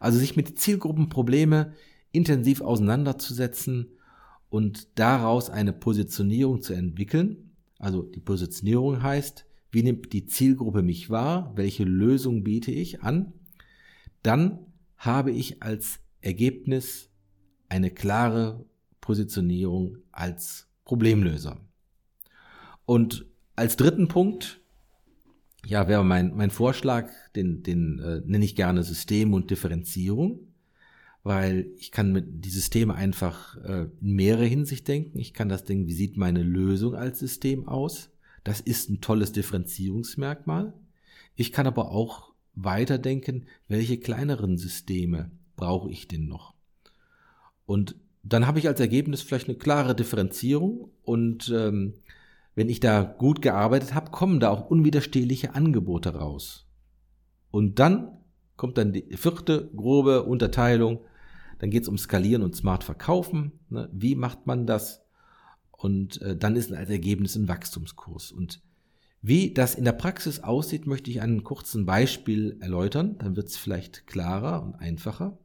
Also 0.00 0.18
sich 0.18 0.36
mit 0.36 0.58
Zielgruppenprobleme 0.58 1.74
intensiv 2.10 2.60
auseinanderzusetzen 2.60 3.92
und 4.48 4.98
daraus 4.98 5.48
eine 5.48 5.72
Positionierung 5.72 6.60
zu 6.60 6.74
entwickeln. 6.74 7.52
Also 7.78 8.02
die 8.02 8.20
Positionierung 8.20 9.02
heißt, 9.02 9.46
wie 9.70 9.82
nimmt 9.82 10.12
die 10.12 10.26
Zielgruppe 10.26 10.82
mich 10.82 11.08
wahr? 11.08 11.52
Welche 11.56 11.84
Lösung 11.84 12.42
biete 12.42 12.70
ich 12.70 13.02
an? 13.02 13.32
Dann 14.22 14.66
habe 14.96 15.30
ich 15.30 15.62
als 15.62 16.00
Ergebnis 16.20 17.11
eine 17.72 17.90
klare 17.90 18.66
Positionierung 19.00 19.96
als 20.12 20.68
Problemlöser. 20.84 21.58
Und 22.84 23.24
als 23.56 23.76
dritten 23.76 24.08
Punkt, 24.08 24.60
ja, 25.64 25.88
wäre 25.88 26.04
mein, 26.04 26.36
mein 26.36 26.50
Vorschlag, 26.50 27.08
den, 27.34 27.62
den 27.62 27.98
äh, 28.00 28.20
nenne 28.26 28.44
ich 28.44 28.56
gerne 28.56 28.82
System 28.82 29.32
und 29.32 29.50
Differenzierung, 29.50 30.40
weil 31.22 31.70
ich 31.78 31.92
kann 31.92 32.12
mit 32.12 32.44
die 32.44 32.50
Systeme 32.50 32.94
einfach 32.94 33.56
äh, 33.64 33.86
in 34.02 34.16
mehrere 34.16 34.44
Hinsicht 34.44 34.86
denken. 34.86 35.18
Ich 35.18 35.32
kann 35.32 35.48
das 35.48 35.64
denken, 35.64 35.86
wie 35.86 35.94
sieht 35.94 36.18
meine 36.18 36.42
Lösung 36.42 36.94
als 36.94 37.20
System 37.20 37.66
aus? 37.68 38.10
Das 38.44 38.60
ist 38.60 38.90
ein 38.90 39.00
tolles 39.00 39.32
Differenzierungsmerkmal. 39.32 40.74
Ich 41.36 41.52
kann 41.52 41.66
aber 41.66 41.90
auch 41.90 42.34
weiterdenken, 42.54 43.46
welche 43.66 43.96
kleineren 43.96 44.58
Systeme 44.58 45.30
brauche 45.56 45.90
ich 45.90 46.06
denn 46.06 46.26
noch? 46.26 46.51
Und 47.66 47.96
dann 48.22 48.46
habe 48.46 48.58
ich 48.58 48.68
als 48.68 48.80
Ergebnis 48.80 49.22
vielleicht 49.22 49.48
eine 49.48 49.58
klare 49.58 49.94
Differenzierung 49.94 50.90
und 51.02 51.52
ähm, 51.54 51.94
wenn 52.54 52.68
ich 52.68 52.80
da 52.80 53.02
gut 53.02 53.42
gearbeitet 53.42 53.94
habe, 53.94 54.10
kommen 54.10 54.38
da 54.38 54.50
auch 54.50 54.70
unwiderstehliche 54.70 55.54
Angebote 55.54 56.14
raus. 56.14 56.66
Und 57.50 57.78
dann 57.78 58.18
kommt 58.56 58.78
dann 58.78 58.92
die 58.92 59.16
vierte 59.16 59.70
grobe 59.74 60.24
Unterteilung. 60.24 61.00
Dann 61.58 61.70
geht 61.70 61.82
es 61.82 61.88
um 61.88 61.98
Skalieren 61.98 62.42
und 62.42 62.54
Smart 62.54 62.84
Verkaufen. 62.84 63.52
Ne? 63.70 63.88
Wie 63.92 64.14
macht 64.14 64.46
man 64.46 64.66
das? 64.66 65.04
Und 65.70 66.20
äh, 66.22 66.36
dann 66.36 66.56
ist 66.56 66.72
als 66.72 66.90
Ergebnis 66.90 67.36
ein 67.36 67.48
Wachstumskurs. 67.48 68.32
Und 68.32 68.60
wie 69.20 69.54
das 69.54 69.74
in 69.74 69.84
der 69.84 69.92
Praxis 69.92 70.40
aussieht, 70.40 70.86
möchte 70.86 71.10
ich 71.10 71.20
einen 71.20 71.44
kurzen 71.44 71.86
Beispiel 71.86 72.56
erläutern. 72.60 73.16
Dann 73.18 73.36
wird 73.36 73.48
es 73.48 73.56
vielleicht 73.56 74.06
klarer 74.06 74.62
und 74.62 74.74
einfacher. 74.74 75.38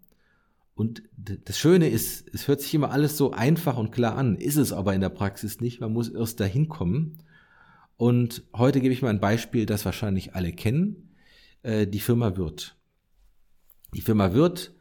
Und 0.77 1.03
das 1.17 1.57
Schöne 1.57 1.89
ist, 1.89 2.29
es 2.34 2.48
hört 2.48 2.62
sich 2.62 2.74
immer 2.75 2.91
alles 2.91 3.17
so 3.17 3.31
einfach 3.31 3.77
und 3.77 3.91
klar 3.91 4.15
an, 4.15 4.36
ist 4.36 4.57
es 4.57 4.72
aber 4.72 4.93
in 4.93 5.01
der 5.01 5.10
Praxis 5.10 5.60
nicht. 5.60 5.81
Man 5.81 5.91
muss 5.91 6.07
erst 6.07 6.39
dahin 6.39 6.69
kommen. 6.69 7.17
Und 7.96 8.43
heute 8.55 8.79
gebe 8.79 8.93
ich 8.93 9.01
mal 9.01 9.10
ein 9.10 9.19
Beispiel, 9.19 9.65
das 9.65 9.86
wahrscheinlich 9.86 10.36
alle 10.36 10.53
kennen. 10.53 11.15
Äh, 11.63 11.88
die 11.88 12.00
Firma 12.00 12.38
Wirth. 12.38 12.75
Die 13.96 14.01
Firma 14.01 14.34
Wirth, 14.34 14.72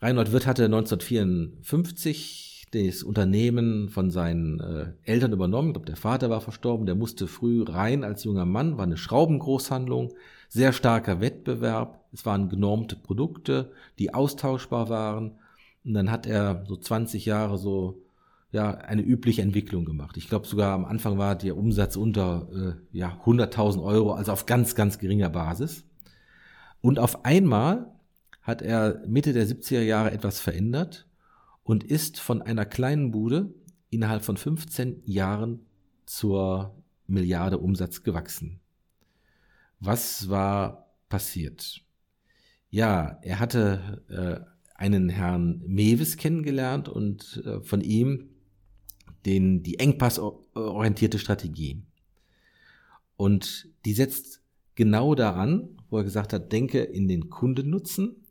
Reinhold 0.00 0.32
Wirth 0.32 0.48
hatte 0.48 0.64
1954 0.64 2.66
das 2.72 3.04
Unternehmen 3.04 3.90
von 3.90 4.10
seinen 4.10 4.58
äh, 4.58 4.94
Eltern 5.04 5.32
übernommen. 5.32 5.68
Ich 5.68 5.74
glaube, 5.74 5.86
der 5.86 5.94
Vater 5.94 6.30
war 6.30 6.40
verstorben, 6.40 6.84
der 6.84 6.96
musste 6.96 7.28
früh 7.28 7.62
rein 7.62 8.02
als 8.02 8.24
junger 8.24 8.44
Mann, 8.44 8.76
war 8.76 8.86
eine 8.86 8.96
Schraubengroßhandlung 8.96 10.14
sehr 10.48 10.72
starker 10.72 11.20
Wettbewerb. 11.20 12.04
Es 12.12 12.24
waren 12.26 12.48
genormte 12.48 12.96
Produkte, 12.96 13.72
die 13.98 14.14
austauschbar 14.14 14.88
waren. 14.88 15.38
Und 15.84 15.94
dann 15.94 16.10
hat 16.10 16.26
er 16.26 16.64
so 16.66 16.76
20 16.76 17.26
Jahre 17.26 17.58
so 17.58 18.02
ja 18.50 18.70
eine 18.70 19.02
übliche 19.02 19.42
Entwicklung 19.42 19.84
gemacht. 19.84 20.16
Ich 20.16 20.28
glaube 20.28 20.46
sogar 20.46 20.72
am 20.72 20.84
Anfang 20.84 21.18
war 21.18 21.36
der 21.36 21.56
Umsatz 21.56 21.96
unter 21.96 22.48
äh, 22.92 22.96
ja 22.96 23.20
100.000 23.24 23.82
Euro, 23.82 24.14
also 24.14 24.32
auf 24.32 24.46
ganz 24.46 24.74
ganz 24.74 24.98
geringer 24.98 25.28
Basis. 25.28 25.84
Und 26.80 26.98
auf 26.98 27.24
einmal 27.24 27.92
hat 28.42 28.62
er 28.62 29.02
Mitte 29.06 29.32
der 29.32 29.46
70er 29.46 29.82
Jahre 29.82 30.12
etwas 30.12 30.40
verändert 30.40 31.06
und 31.62 31.84
ist 31.84 32.18
von 32.20 32.40
einer 32.40 32.64
kleinen 32.64 33.10
Bude 33.10 33.52
innerhalb 33.90 34.24
von 34.24 34.38
15 34.38 35.02
Jahren 35.04 35.66
zur 36.06 36.74
Milliarde 37.06 37.58
Umsatz 37.58 38.02
gewachsen. 38.02 38.60
Was 39.80 40.28
war 40.28 40.94
passiert? 41.08 41.80
Ja, 42.70 43.18
er 43.22 43.38
hatte 43.38 44.04
äh, 44.08 44.58
einen 44.74 45.08
Herrn 45.08 45.62
Mewes 45.66 46.16
kennengelernt 46.16 46.88
und 46.88 47.42
äh, 47.44 47.60
von 47.60 47.80
ihm 47.80 48.30
den, 49.24 49.62
die 49.62 49.78
engpassorientierte 49.78 51.18
Strategie. 51.18 51.82
Und 53.16 53.68
die 53.84 53.92
setzt 53.92 54.42
genau 54.74 55.14
da 55.14 55.34
an, 55.34 55.76
wo 55.90 55.98
er 55.98 56.04
gesagt 56.04 56.32
hat, 56.32 56.52
denke 56.52 56.80
in 56.80 57.08
den 57.08 57.30
Kundennutzen. 57.30 58.26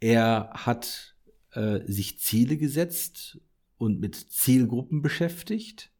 Er 0.00 0.50
hat 0.54 1.14
äh, 1.52 1.80
sich 1.86 2.18
Ziele 2.18 2.56
gesetzt 2.56 3.40
und 3.78 4.00
mit 4.00 4.16
Zielgruppen 4.16 5.02
beschäftigt 5.02 5.92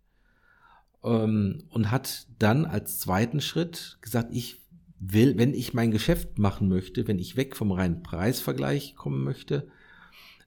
ähm, 1.05 1.65
und 1.71 1.91
hat 1.91 2.27
dann 2.39 2.65
als 2.65 2.99
zweiten 2.99 3.41
Schritt 3.41 3.99
gesagt, 4.01 4.29
ich 4.33 4.61
will, 4.99 5.39
wenn 5.39 5.55
ich 5.55 5.75
mein 5.75 5.91
Geschäft 5.91 6.39
machen 6.39 6.69
möchte, 6.69 7.09
wenn 7.09 7.19
ich 7.19 7.37
weg 7.37 7.57
vom 7.57 7.73
reinen 7.73 8.03
Preisvergleich 8.03 8.95
kommen 8.95 9.25
möchte, 9.25 9.69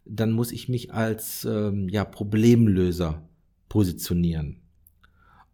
dann 0.05 0.31
muss 0.31 0.51
ich 0.51 0.69
mich 0.69 0.93
als 0.93 1.45
ähm, 1.45 1.89
ja, 1.89 2.05
Problemlöser 2.05 3.27
positionieren. 3.69 4.62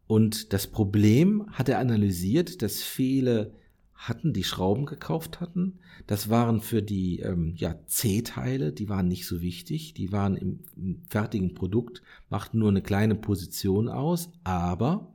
Und 0.07 0.53
das 0.53 0.67
Problem 0.67 1.45
hat 1.51 1.69
er 1.69 1.79
analysiert, 1.79 2.61
dass 2.61 2.81
viele 2.81 3.53
hatten, 3.99 4.31
die 4.31 4.45
Schrauben 4.45 4.85
gekauft 4.85 5.41
hatten. 5.41 5.79
Das 6.07 6.29
waren 6.29 6.61
für 6.61 6.81
die 6.81 7.19
ähm, 7.19 7.53
ja, 7.57 7.75
C-Teile, 7.85 8.71
die 8.71 8.87
waren 8.87 9.09
nicht 9.09 9.27
so 9.27 9.41
wichtig, 9.41 9.93
die 9.93 10.13
waren 10.13 10.37
im, 10.37 10.61
im 10.77 11.01
fertigen 11.09 11.53
Produkt, 11.53 12.01
machten 12.29 12.59
nur 12.59 12.69
eine 12.69 12.81
kleine 12.81 13.15
Position 13.15 13.89
aus, 13.89 14.31
aber 14.45 15.13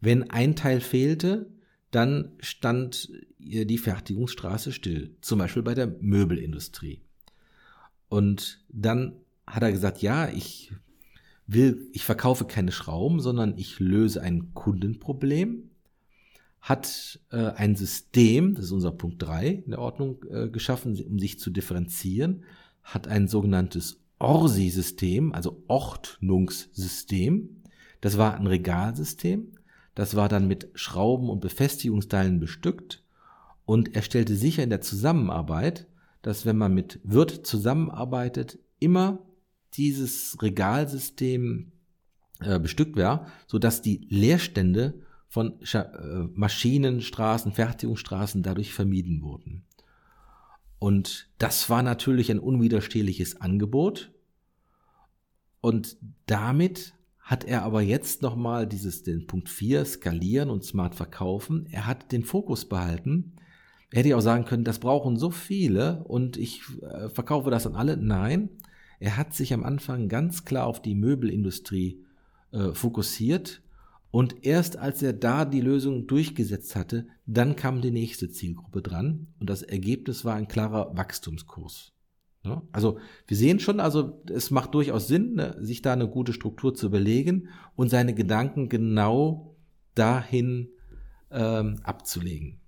wenn 0.00 0.30
ein 0.30 0.54
Teil 0.54 0.80
fehlte, 0.80 1.50
dann 1.90 2.32
stand 2.38 3.10
die 3.38 3.78
Fertigungsstraße 3.78 4.70
still, 4.70 5.16
zum 5.20 5.40
Beispiel 5.40 5.62
bei 5.62 5.74
der 5.74 5.88
Möbelindustrie. 6.00 7.00
Und 8.08 8.64
dann 8.68 9.16
hat 9.44 9.64
er 9.64 9.72
gesagt, 9.72 10.02
ja, 10.02 10.28
ich 10.28 10.72
will, 11.48 11.88
ich 11.92 12.04
verkaufe 12.04 12.44
keine 12.44 12.70
Schrauben, 12.70 13.18
sondern 13.18 13.58
ich 13.58 13.80
löse 13.80 14.22
ein 14.22 14.54
Kundenproblem, 14.54 15.70
hat 16.68 17.18
äh, 17.30 17.52
ein 17.52 17.76
System, 17.76 18.54
das 18.54 18.66
ist 18.66 18.72
unser 18.72 18.92
Punkt 18.92 19.22
drei 19.22 19.62
in 19.64 19.70
der 19.70 19.80
Ordnung, 19.80 20.22
äh, 20.30 20.50
geschaffen, 20.50 21.02
um 21.02 21.18
sich 21.18 21.38
zu 21.38 21.48
differenzieren, 21.48 22.44
hat 22.82 23.08
ein 23.08 23.26
sogenanntes 23.26 24.02
Orsi-System, 24.18 25.32
also 25.32 25.62
Ordnungssystem. 25.66 27.62
Das 28.02 28.18
war 28.18 28.36
ein 28.36 28.46
Regalsystem. 28.46 29.52
Das 29.94 30.14
war 30.14 30.28
dann 30.28 30.46
mit 30.46 30.68
Schrauben 30.74 31.30
und 31.30 31.40
Befestigungsteilen 31.40 32.38
bestückt. 32.38 33.02
Und 33.64 33.94
er 33.96 34.02
stellte 34.02 34.36
sicher 34.36 34.62
in 34.62 34.70
der 34.70 34.82
Zusammenarbeit, 34.82 35.86
dass 36.20 36.44
wenn 36.44 36.58
man 36.58 36.74
mit 36.74 37.00
Wirt 37.02 37.46
zusammenarbeitet, 37.46 38.58
immer 38.78 39.20
dieses 39.74 40.36
Regalsystem 40.42 41.72
äh, 42.40 42.58
bestückt 42.58 42.96
wäre, 42.96 43.26
so 43.46 43.58
dass 43.58 43.80
die 43.80 44.06
Leerstände 44.10 45.00
von 45.28 45.54
Scha 45.62 45.82
äh, 45.82 46.28
Maschinen, 46.34 47.00
Straßen, 47.00 47.52
Fertigungsstraßen 47.52 48.42
dadurch 48.42 48.72
vermieden 48.72 49.22
wurden. 49.22 49.64
Und 50.78 51.28
das 51.38 51.68
war 51.70 51.82
natürlich 51.82 52.30
ein 52.30 52.38
unwiderstehliches 52.38 53.40
Angebot. 53.40 54.12
Und 55.60 55.96
damit 56.26 56.94
hat 57.18 57.44
er 57.44 57.62
aber 57.62 57.82
jetzt 57.82 58.22
nochmal 58.22 58.66
dieses, 58.66 59.02
den 59.02 59.26
Punkt 59.26 59.50
4, 59.50 59.84
skalieren 59.84 60.50
und 60.50 60.64
smart 60.64 60.94
verkaufen. 60.94 61.66
Er 61.70 61.86
hat 61.86 62.10
den 62.10 62.24
Fokus 62.24 62.64
behalten. 62.64 63.34
Er 63.90 64.02
hätte 64.02 64.16
auch 64.16 64.22
sagen 64.22 64.44
können, 64.44 64.64
das 64.64 64.78
brauchen 64.78 65.16
so 65.16 65.30
viele 65.30 66.04
und 66.04 66.36
ich 66.36 66.62
äh, 66.82 67.08
verkaufe 67.08 67.50
das 67.50 67.66
an 67.66 67.74
alle. 67.74 67.96
Nein, 67.96 68.50
er 69.00 69.16
hat 69.16 69.34
sich 69.34 69.52
am 69.52 69.64
Anfang 69.64 70.08
ganz 70.08 70.44
klar 70.44 70.66
auf 70.66 70.80
die 70.80 70.94
Möbelindustrie 70.94 72.04
äh, 72.52 72.72
fokussiert 72.72 73.62
und 74.10 74.44
erst 74.44 74.76
als 74.76 75.02
er 75.02 75.12
da 75.12 75.44
die 75.44 75.60
Lösung 75.60 76.06
durchgesetzt 76.06 76.76
hatte, 76.76 77.06
dann 77.26 77.56
kam 77.56 77.82
die 77.82 77.90
nächste 77.90 78.30
Zielgruppe 78.30 78.82
dran 78.82 79.28
und 79.38 79.50
das 79.50 79.62
Ergebnis 79.62 80.24
war 80.24 80.34
ein 80.34 80.48
klarer 80.48 80.96
Wachstumskurs. 80.96 81.92
Ja, 82.44 82.62
also 82.72 82.98
wir 83.26 83.36
sehen 83.36 83.60
schon, 83.60 83.80
also 83.80 84.22
es 84.32 84.50
macht 84.50 84.72
durchaus 84.74 85.08
Sinn, 85.08 85.34
ne, 85.34 85.56
sich 85.60 85.82
da 85.82 85.92
eine 85.92 86.08
gute 86.08 86.32
Struktur 86.32 86.74
zu 86.74 86.86
überlegen 86.86 87.48
und 87.74 87.90
seine 87.90 88.14
Gedanken 88.14 88.68
genau 88.68 89.56
dahin 89.94 90.70
ähm, 91.30 91.80
abzulegen. 91.82 92.60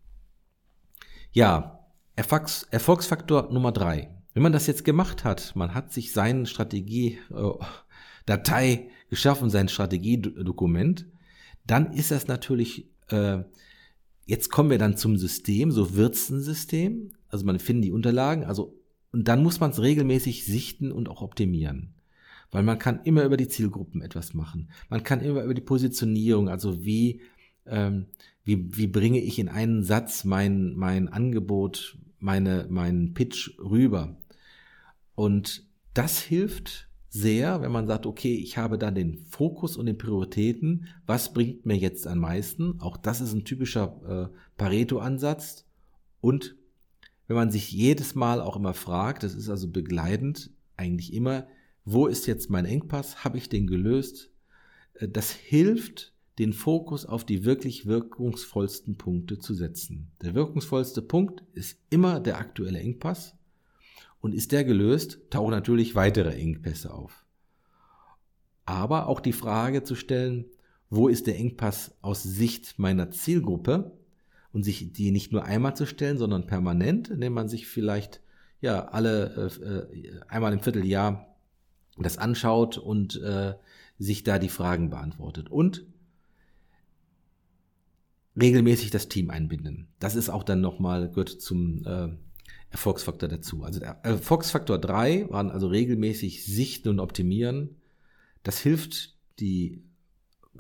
Ja, 1.33 1.87
Erfolgs 2.17 2.65
Erfolgsfaktor 2.65 3.53
Nummer 3.53 3.71
drei. 3.73 4.11
Wenn 4.35 4.43
man 4.43 4.53
das 4.53 4.67
jetzt 4.67 4.85
gemacht 4.85 5.25
hat, 5.25 5.57
man 5.57 5.73
hat 5.75 5.91
sich 5.93 6.13
seine 6.13 6.45
Strategie-Datei 6.47 8.73
äh, 8.73 8.91
geschaffen, 9.09 9.49
sein 9.49 9.69
Strategiedokument, 9.69 11.07
dann 11.71 11.93
ist 11.93 12.11
das 12.11 12.27
natürlich, 12.27 12.89
äh, 13.09 13.45
jetzt 14.27 14.51
kommen 14.51 14.71
wir 14.71 14.79
dann 14.79 14.97
zum 14.97 15.17
System, 15.17 15.71
so 15.71 15.95
wird's 15.95 16.29
ein 16.31 16.41
System, 16.41 17.13
also 17.29 17.47
man 17.47 17.59
findet 17.59 17.87
die 17.87 17.93
Unterlagen, 17.93 18.45
also 18.45 18.77
und 19.13 19.29
dann 19.29 19.43
muss 19.43 19.61
man 19.61 19.71
es 19.71 19.81
regelmäßig 19.81 20.45
sichten 20.45 20.93
und 20.93 21.09
auch 21.09 21.23
optimieren. 21.23 21.95
Weil 22.53 22.63
man 22.63 22.79
kann 22.79 23.01
immer 23.05 23.25
über 23.25 23.37
die 23.37 23.49
Zielgruppen 23.49 24.03
etwas 24.03 24.35
machen. 24.35 24.71
Man 24.89 25.03
kann 25.03 25.21
immer 25.21 25.43
über 25.43 25.55
die 25.55 25.61
Positionierung, 25.61 26.49
also 26.49 26.85
wie, 26.85 27.21
ähm, 27.67 28.07
wie, 28.45 28.77
wie 28.77 28.87
bringe 28.87 29.21
ich 29.21 29.39
in 29.39 29.49
einen 29.49 29.85
Satz 29.85 30.25
mein, 30.25 30.75
mein 30.75 31.09
Angebot, 31.09 31.97
meine, 32.19 32.67
meinen 32.69 33.15
Pitch 33.15 33.59
rüber. 33.59 34.17
Und 35.15 35.65
das 35.95 36.21
hilft 36.21 36.90
sehr, 37.11 37.61
wenn 37.61 37.73
man 37.73 37.89
sagt, 37.89 38.07
okay, 38.07 38.35
ich 38.35 38.57
habe 38.57 38.79
da 38.79 38.93
den 38.93 39.19
Fokus 39.27 39.77
und 39.77 39.87
den 39.87 39.99
Prioritäten, 39.99 40.87
was 41.07 41.33
bringt 41.33 41.67
mir 41.67 41.77
jetzt 41.77 42.07
am 42.07 42.21
meisten? 42.21 42.81
Auch 42.81 42.97
das 42.97 43.21
ist 43.21 43.35
ein 43.35 43.45
typischer 43.45 44.31
äh, 44.33 44.39
Pareto-Ansatz. 44.57 45.67
Und 46.21 46.57
wenn 47.27 47.37
man 47.37 47.51
sich 47.51 47.73
jedes 47.73 48.15
Mal 48.15 48.41
auch 48.41 48.57
immer 48.57 48.75
fragt, 48.75 49.25
das 49.25 49.35
ist 49.35 49.51
also 49.51 49.69
begleitend, 49.69 50.51
eigentlich 50.77 51.13
immer, 51.13 51.49
wo 51.85 52.07
ist 52.07 52.27
jetzt 52.27 52.49
mein 52.49 52.65
Engpass? 52.65 53.25
Habe 53.25 53.39
ich 53.39 53.49
den 53.49 53.67
gelöst? 53.67 54.31
Äh, 54.95 55.09
das 55.09 55.33
hilft, 55.33 56.15
den 56.39 56.53
Fokus 56.53 57.05
auf 57.05 57.25
die 57.25 57.45
wirklich 57.45 57.87
wirkungsvollsten 57.87 58.97
Punkte 58.97 59.39
zu 59.39 59.53
setzen. 59.53 60.13
Der 60.23 60.35
wirkungsvollste 60.35 61.03
Punkt 61.03 61.43
ist 61.55 61.79
immer 61.91 62.21
der 62.21 62.39
aktuelle 62.39 62.79
Engpass. 62.79 63.37
Und 64.21 64.35
ist 64.35 64.53
der 64.53 64.65
gelöst, 64.65 65.19
tauchen 65.31 65.51
natürlich 65.51 65.95
weitere 65.95 66.35
Engpässe 66.35 66.93
auf. 66.93 67.25
Aber 68.67 69.09
auch 69.09 69.21
die 69.21 69.33
Frage 69.33 69.83
zu 69.83 69.95
stellen, 69.95 70.45
wo 70.91 71.09
ist 71.09 71.27
der 71.27 71.39
Engpass 71.39 71.97
aus 72.03 72.23
Sicht 72.23 72.79
meiner 72.79 73.11
Zielgruppe 73.11 73.93
und 74.53 74.65
sich 74.65 74.93
die 74.93 75.11
nicht 75.11 75.33
nur 75.33 75.45
einmal 75.45 75.77
zu 75.77 75.87
stellen, 75.87 76.19
sondern 76.19 76.47
permanent, 76.47 77.09
indem 77.09 77.33
man 77.33 77.49
sich 77.49 77.67
vielleicht 77.67 78.21
ja 78.61 78.89
alle 78.89 79.51
äh, 79.61 79.65
äh 79.65 80.21
einmal 80.29 80.53
im 80.53 80.61
Vierteljahr 80.61 81.35
das 81.97 82.19
anschaut 82.19 82.79
und 82.79 83.21
äh, 83.23 83.55
sich 83.99 84.25
da 84.25 84.39
die 84.39 84.49
Fragen 84.49 84.91
beantwortet 84.91 85.51
und 85.51 85.85
regelmäßig 88.41 88.91
das 88.91 89.09
Team 89.09 89.31
einbinden. 89.31 89.89
Das 89.99 90.17
ist 90.17 90.31
auch 90.31 90.43
dann 90.43 90.61
nochmal 90.61 91.09
gehört 91.09 91.29
zum 91.29 91.85
äh, 91.87 92.09
Erfolgsfaktor 92.71 93.29
dazu. 93.29 93.65
Also 93.65 93.81
der 93.81 93.99
Erfolgsfaktor 94.03 94.79
drei 94.79 95.27
waren 95.31 95.51
also 95.51 95.69
regelmäßig 95.69 96.45
sichten 96.45 96.89
und 96.89 97.01
optimieren. 97.01 97.77
Das 98.43 98.59
hilft, 98.59 99.17
die 99.41 99.83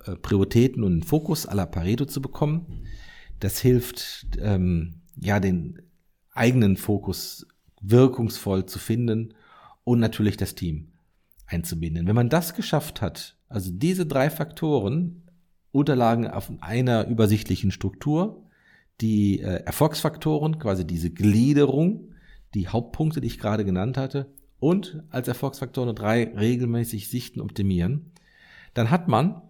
äh, 0.04 0.16
Prioritäten 0.16 0.82
und 0.82 0.92
den 0.92 1.02
Fokus 1.02 1.46
aller 1.46 1.66
Pareto 1.66 2.04
zu 2.06 2.20
bekommen. 2.20 2.86
Das 3.38 3.60
hilft, 3.60 4.26
ähm, 4.40 5.02
ja, 5.20 5.40
den 5.40 5.82
eigenen 6.32 6.76
Fokus 6.76 7.46
wirkungsvoll 7.80 8.66
zu 8.66 8.78
finden 8.78 9.34
und 9.84 10.00
natürlich 10.00 10.36
das 10.36 10.54
Team 10.54 10.92
einzubinden. 11.46 12.06
Wenn 12.06 12.14
man 12.14 12.28
das 12.28 12.54
geschafft 12.54 13.00
hat, 13.00 13.36
also 13.48 13.70
diese 13.72 14.06
drei 14.06 14.30
Faktoren, 14.30 15.22
Unterlagen 15.72 16.26
auf 16.26 16.50
einer 16.60 17.06
übersichtlichen 17.06 17.70
Struktur, 17.70 18.44
die 19.00 19.40
äh, 19.40 19.62
Erfolgsfaktoren, 19.64 20.58
quasi 20.58 20.86
diese 20.86 21.10
Gliederung, 21.10 22.12
die 22.54 22.68
Hauptpunkte, 22.68 23.20
die 23.20 23.28
ich 23.28 23.38
gerade 23.38 23.64
genannt 23.64 23.96
hatte, 23.96 24.32
und 24.58 25.02
als 25.10 25.26
Erfolgsfaktor 25.26 25.86
Nummer 25.86 25.94
drei 25.94 26.24
regelmäßig 26.36 27.08
sichten, 27.08 27.40
optimieren, 27.40 28.12
dann 28.74 28.90
hat 28.90 29.08
man 29.08 29.40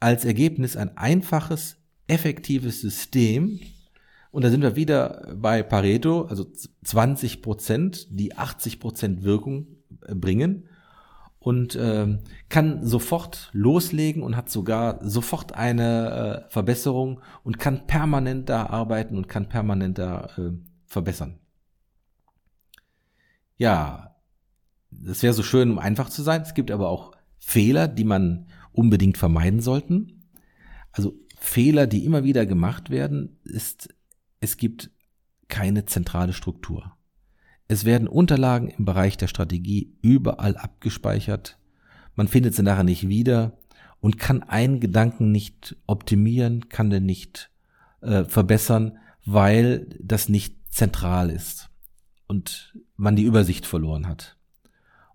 als 0.00 0.24
Ergebnis 0.24 0.76
ein 0.76 0.96
einfaches, 0.96 1.76
effektives 2.06 2.80
System. 2.80 3.60
Und 4.30 4.44
da 4.44 4.50
sind 4.50 4.62
wir 4.62 4.76
wieder 4.76 5.34
bei 5.36 5.62
Pareto, 5.62 6.22
also 6.22 6.46
20 6.84 7.42
Prozent, 7.42 8.08
die 8.10 8.36
80 8.36 8.80
Prozent 8.80 9.22
Wirkung 9.22 9.66
äh, 10.06 10.14
bringen 10.14 10.68
und 11.44 11.76
ähm, 11.78 12.20
kann 12.48 12.86
sofort 12.86 13.50
loslegen 13.52 14.22
und 14.22 14.34
hat 14.34 14.48
sogar 14.48 14.98
sofort 15.06 15.54
eine 15.54 16.46
äh, 16.46 16.50
Verbesserung 16.50 17.20
und 17.42 17.58
kann 17.58 17.86
permanent 17.86 18.48
da 18.48 18.64
arbeiten 18.64 19.18
und 19.18 19.28
kann 19.28 19.50
permanent 19.50 19.98
da 19.98 20.30
äh, 20.38 20.52
verbessern. 20.86 21.38
Ja, 23.58 24.16
das 24.90 25.22
wäre 25.22 25.34
so 25.34 25.42
schön, 25.42 25.70
um 25.70 25.78
einfach 25.78 26.08
zu 26.08 26.22
sein. 26.22 26.40
Es 26.40 26.54
gibt 26.54 26.70
aber 26.70 26.88
auch 26.88 27.12
Fehler, 27.36 27.88
die 27.88 28.04
man 28.04 28.46
unbedingt 28.72 29.18
vermeiden 29.18 29.60
sollten. 29.60 30.30
Also 30.92 31.12
Fehler, 31.38 31.86
die 31.86 32.06
immer 32.06 32.24
wieder 32.24 32.46
gemacht 32.46 32.88
werden, 32.88 33.38
ist, 33.44 33.94
es 34.40 34.56
gibt 34.56 34.90
keine 35.48 35.84
zentrale 35.84 36.32
Struktur. 36.32 36.96
Es 37.68 37.84
werden 37.84 38.08
Unterlagen 38.08 38.68
im 38.68 38.84
Bereich 38.84 39.16
der 39.16 39.28
Strategie 39.28 39.96
überall 40.02 40.56
abgespeichert. 40.56 41.58
Man 42.14 42.28
findet 42.28 42.54
sie 42.54 42.62
nachher 42.62 42.84
nicht 42.84 43.08
wieder 43.08 43.58
und 44.00 44.18
kann 44.18 44.42
einen 44.42 44.80
Gedanken 44.80 45.32
nicht 45.32 45.76
optimieren, 45.86 46.68
kann 46.68 46.90
den 46.90 47.06
nicht 47.06 47.50
äh, 48.02 48.24
verbessern, 48.24 48.98
weil 49.24 49.86
das 50.00 50.28
nicht 50.28 50.56
zentral 50.68 51.30
ist 51.30 51.70
und 52.26 52.74
man 52.96 53.16
die 53.16 53.24
Übersicht 53.24 53.66
verloren 53.66 54.06
hat. 54.06 54.36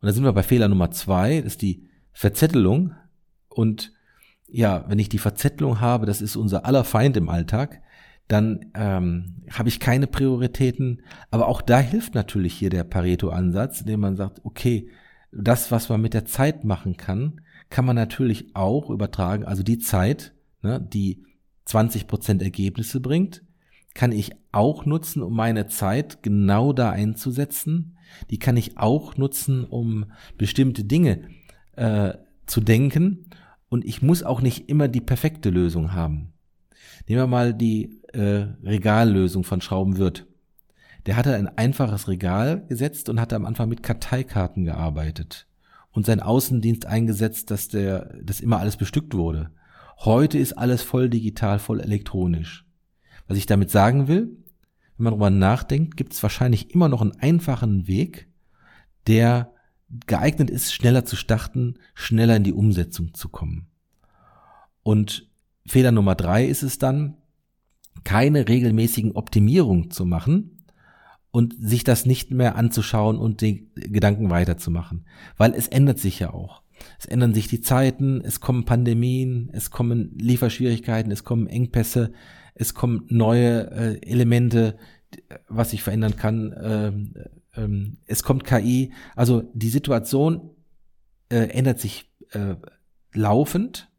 Und 0.02 0.08
da 0.08 0.14
sind 0.14 0.24
wir 0.24 0.34
bei 0.34 0.44
Fehler 0.44 0.70
Nummer 0.70 0.92
zwei, 0.92 1.42
das 1.42 1.54
ist 1.54 1.62
die 1.62 1.88
Verzettelung. 2.14 2.96
Und 3.50 3.92
ja, 4.48 4.86
wenn 4.88 5.00
ich 5.00 5.10
die 5.10 5.18
Verzettelung 5.18 5.80
habe, 5.80 6.06
das 6.06 6.22
ist 6.22 6.36
unser 6.36 6.66
aller 6.66 6.84
Feind 6.84 7.18
im 7.18 7.30
Alltag, 7.30 7.82
dann 8.30 8.68
ähm, 8.76 9.42
habe 9.52 9.70
ich 9.70 9.80
keine 9.80 10.08
Prioritäten. 10.08 11.02
Aber 11.32 11.48
auch 11.48 11.62
da 11.62 11.80
hilft 11.80 12.16
natürlich 12.16 12.54
hier 12.54 12.70
der 12.70 12.86
Pareto-Ansatz, 12.86 13.82
indem 13.82 14.02
man 14.02 14.16
sagt, 14.16 14.46
okay, 14.46 14.88
das, 15.32 15.72
was 15.72 15.90
man 15.90 16.00
mit 16.00 16.14
der 16.14 16.26
Zeit 16.26 16.64
machen 16.64 16.96
kann, 16.96 17.42
kann 17.70 17.86
man 17.86 17.96
natürlich 17.96 18.56
auch 18.56 18.92
übertragen. 18.92 19.46
Also 19.46 19.64
die 19.64 19.80
Zeit, 19.80 20.34
ne, 20.62 20.80
die 20.80 21.24
20 21.66 22.06
Prozent 22.08 22.42
Ergebnisse 22.44 23.00
bringt, 23.00 23.44
kann 23.96 24.12
ich 24.12 24.32
auch 24.52 24.86
nutzen, 24.86 25.24
um 25.24 25.36
meine 25.36 25.66
Zeit 25.68 26.22
genau 26.22 26.72
da 26.72 26.92
einzusetzen. 26.92 27.98
Die 28.30 28.38
kann 28.38 28.58
ich 28.58 28.78
auch 28.78 29.18
nutzen, 29.18 29.66
um 29.66 30.06
bestimmte 30.38 30.84
Dinge 30.84 31.24
äh, 31.76 32.14
zu 32.46 32.62
denken. 32.62 33.32
Und 33.70 33.86
ich 33.86 34.04
muss 34.04 34.22
auch 34.22 34.42
nicht 34.42 34.70
immer 34.70 34.88
die 34.88 35.02
perfekte 35.02 35.50
Lösung 35.50 35.94
haben. 35.94 36.34
Nehmen 37.08 37.22
wir 37.22 37.28
mal 37.28 37.54
die 37.54 38.02
äh, 38.14 38.48
Regallösung 38.64 39.44
von 39.44 39.62
Schraubenwirt. 39.62 40.26
Der 41.06 41.16
hatte 41.16 41.36
ein 41.36 41.48
einfaches 41.58 42.08
Regal 42.08 42.66
gesetzt 42.68 43.10
und 43.10 43.20
hatte 43.20 43.36
am 43.36 43.46
Anfang 43.46 43.70
mit 43.70 43.84
Karteikarten 43.84 44.66
gearbeitet 44.66 45.48
und 45.92 46.06
seinen 46.06 46.20
Außendienst 46.20 46.86
eingesetzt, 46.86 47.52
dass 47.52 47.68
der, 47.68 48.14
dass 48.22 48.42
immer 48.42 48.60
alles 48.60 48.78
bestückt 48.78 49.16
wurde. 49.16 49.52
Heute 49.98 50.38
ist 50.38 50.54
alles 50.54 50.82
voll 50.82 51.10
digital, 51.10 51.60
voll 51.60 51.82
elektronisch. 51.82 52.66
Was 53.28 53.38
ich 53.38 53.46
damit 53.46 53.70
sagen 53.70 54.08
will, 54.08 54.38
wenn 54.98 55.04
man 55.04 55.14
darüber 55.14 55.30
nachdenkt, 55.30 55.98
gibt 55.98 56.14
es 56.14 56.24
wahrscheinlich 56.24 56.74
immer 56.74 56.90
noch 56.90 57.02
einen 57.02 57.20
einfachen 57.20 57.88
Weg, 57.88 58.28
der 59.08 59.54
geeignet 60.08 60.50
ist, 60.50 60.74
schneller 60.74 61.06
zu 61.06 61.16
starten, 61.16 61.76
schneller 61.94 62.36
in 62.36 62.44
die 62.44 62.54
Umsetzung 62.54 63.14
zu 63.14 63.30
kommen. 63.30 63.68
Und 64.84 65.29
Fehler 65.70 65.92
Nummer 65.92 66.16
drei 66.16 66.46
ist 66.46 66.64
es 66.64 66.78
dann, 66.78 67.16
keine 68.04 68.48
regelmäßigen 68.48 69.14
Optimierungen 69.14 69.92
zu 69.92 70.06
machen, 70.06 70.60
und 71.32 71.56
sich 71.60 71.84
das 71.84 72.06
nicht 72.06 72.32
mehr 72.32 72.56
anzuschauen 72.56 73.18
und 73.18 73.42
die 73.42 73.70
Gedanken 73.76 74.30
weiterzumachen. 74.30 75.06
Weil 75.38 75.54
es 75.54 75.68
ändert 75.68 76.00
sich 76.00 76.20
ja 76.20 76.34
auch. 76.34 76.64
Es 76.98 77.06
ändern 77.06 77.34
sich 77.34 77.48
die 77.48 77.62
Zeiten, 77.62 78.22
es 78.22 78.40
kommen 78.40 78.66
Pandemien, 78.66 79.50
es 79.54 79.70
kommen 79.70 80.18
Lieferschwierigkeiten, 80.18 81.12
es 81.12 81.24
kommen 81.24 81.48
Engpässe, 81.48 82.14
es 82.56 82.74
kommen 82.74 83.06
neue 83.10 83.72
äh, 83.72 84.02
Elemente, 84.02 84.78
was 85.48 85.72
sich 85.72 85.84
verändern 85.84 86.16
kann. 86.16 86.56
Ähm, 86.62 87.14
ähm, 87.56 87.98
es 88.08 88.24
kommt 88.24 88.44
KI. 88.44 88.94
Also 89.16 89.44
die 89.54 89.70
Situation 89.70 90.52
äh, 91.30 91.50
ändert 91.50 91.80
sich 91.80 92.10
äh, 92.32 92.56
laufend 93.14 93.90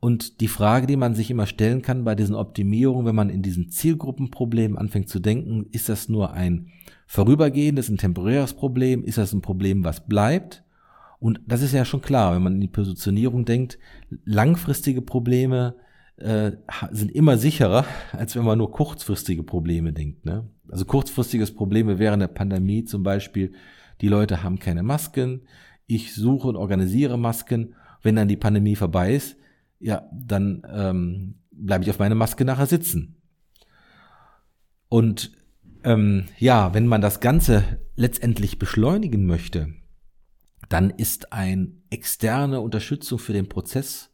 und 0.00 0.40
die 0.40 0.48
Frage, 0.48 0.86
die 0.86 0.96
man 0.96 1.14
sich 1.14 1.30
immer 1.30 1.46
stellen 1.46 1.82
kann 1.82 2.04
bei 2.04 2.14
diesen 2.14 2.36
Optimierungen, 2.36 3.06
wenn 3.06 3.16
man 3.16 3.30
in 3.30 3.42
diesen 3.42 3.68
Zielgruppenproblemen 3.68 4.78
anfängt 4.78 5.08
zu 5.08 5.18
denken, 5.18 5.66
ist 5.72 5.88
das 5.88 6.08
nur 6.08 6.32
ein 6.32 6.68
vorübergehendes, 7.06 7.88
ein 7.88 7.98
temporäres 7.98 8.54
Problem? 8.54 9.02
Ist 9.02 9.18
das 9.18 9.32
ein 9.32 9.42
Problem, 9.42 9.84
was 9.84 10.06
bleibt? 10.06 10.62
Und 11.18 11.40
das 11.46 11.62
ist 11.62 11.72
ja 11.72 11.84
schon 11.84 12.00
klar, 12.00 12.34
wenn 12.34 12.42
man 12.42 12.54
in 12.54 12.60
die 12.60 12.68
Positionierung 12.68 13.44
denkt, 13.44 13.78
langfristige 14.24 15.02
Probleme 15.02 15.74
äh, 16.16 16.52
sind 16.92 17.10
immer 17.10 17.36
sicherer, 17.36 17.84
als 18.12 18.36
wenn 18.36 18.44
man 18.44 18.58
nur 18.58 18.70
kurzfristige 18.70 19.42
Probleme 19.42 19.92
denkt. 19.92 20.24
Ne? 20.24 20.48
Also 20.70 20.84
kurzfristiges 20.84 21.52
Probleme 21.52 21.98
während 21.98 22.22
der 22.22 22.28
Pandemie 22.28 22.84
zum 22.84 23.02
Beispiel, 23.02 23.52
die 24.00 24.08
Leute 24.08 24.44
haben 24.44 24.60
keine 24.60 24.84
Masken, 24.84 25.42
ich 25.88 26.14
suche 26.14 26.46
und 26.46 26.56
organisiere 26.56 27.18
Masken. 27.18 27.74
Wenn 28.02 28.14
dann 28.14 28.28
die 28.28 28.36
Pandemie 28.36 28.76
vorbei 28.76 29.14
ist, 29.14 29.36
ja, 29.80 30.08
dann 30.12 30.62
ähm, 30.70 31.34
bleibe 31.50 31.84
ich 31.84 31.90
auf 31.90 31.98
meine 31.98 32.14
Maske 32.14 32.44
nachher 32.44 32.66
sitzen. 32.66 33.16
Und 34.88 35.32
ähm, 35.84 36.26
ja, 36.38 36.74
wenn 36.74 36.86
man 36.86 37.00
das 37.00 37.20
Ganze 37.20 37.80
letztendlich 37.94 38.58
beschleunigen 38.58 39.26
möchte, 39.26 39.74
dann 40.68 40.90
ist 40.90 41.32
ein 41.32 41.82
externe 41.90 42.60
Unterstützung 42.60 43.18
für 43.18 43.32
den 43.32 43.48
Prozess 43.48 44.10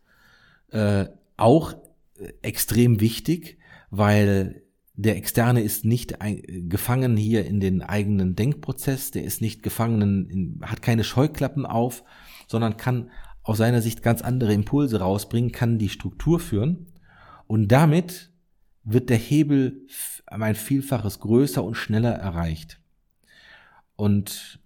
äh, 0.70 1.06
auch 1.36 1.74
äh, 2.18 2.32
extrem 2.42 3.00
wichtig, 3.00 3.58
weil 3.90 4.62
der 4.96 5.16
Externe 5.16 5.62
ist 5.62 5.84
nicht 5.84 6.20
ein, 6.20 6.42
gefangen 6.68 7.16
hier 7.16 7.46
in 7.46 7.60
den 7.60 7.82
eigenen 7.82 8.36
Denkprozess, 8.36 9.10
der 9.10 9.24
ist 9.24 9.40
nicht 9.40 9.62
gefangen, 9.62 10.28
in, 10.30 10.60
hat 10.62 10.82
keine 10.82 11.02
Scheuklappen 11.02 11.66
auf, 11.66 12.04
sondern 12.46 12.76
kann 12.76 13.10
aus 13.44 13.58
seiner 13.58 13.82
Sicht 13.82 14.02
ganz 14.02 14.22
andere 14.22 14.52
Impulse 14.52 14.98
rausbringen, 14.98 15.52
kann 15.52 15.78
die 15.78 15.90
Struktur 15.90 16.40
führen 16.40 16.86
und 17.46 17.68
damit 17.68 18.32
wird 18.82 19.10
der 19.10 19.18
Hebel 19.18 19.86
ein 20.26 20.56
Vielfaches 20.56 21.20
größer 21.20 21.62
und 21.62 21.74
schneller 21.74 22.12
erreicht. 22.12 22.80
Und 23.96 24.58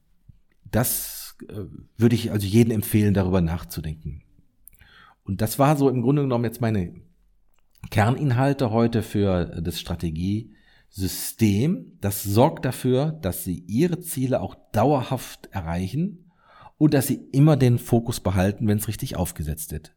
das 0.70 1.36
äh, 1.48 1.64
würde 1.96 2.14
ich 2.14 2.30
also 2.32 2.46
jedem 2.46 2.72
empfehlen, 2.72 3.14
darüber 3.14 3.40
nachzudenken. 3.40 4.22
Und 5.24 5.40
das 5.40 5.58
war 5.58 5.76
so 5.76 5.88
im 5.90 6.02
Grunde 6.02 6.22
genommen 6.22 6.44
jetzt 6.44 6.60
meine 6.60 6.94
Kerninhalte 7.90 8.70
heute 8.70 9.02
für 9.02 9.60
das 9.60 9.80
Strategiesystem. 9.80 11.98
Das 12.00 12.22
sorgt 12.22 12.64
dafür, 12.64 13.10
dass 13.12 13.42
Sie 13.44 13.64
Ihre 13.66 14.00
Ziele 14.00 14.40
auch 14.40 14.54
dauerhaft 14.72 15.48
erreichen 15.52 16.27
und 16.78 16.94
dass 16.94 17.08
sie 17.08 17.20
immer 17.32 17.56
den 17.56 17.78
Fokus 17.78 18.20
behalten, 18.20 18.66
wenn 18.68 18.78
es 18.78 18.88
richtig 18.88 19.16
aufgesetzt 19.16 19.72
wird. 19.72 19.94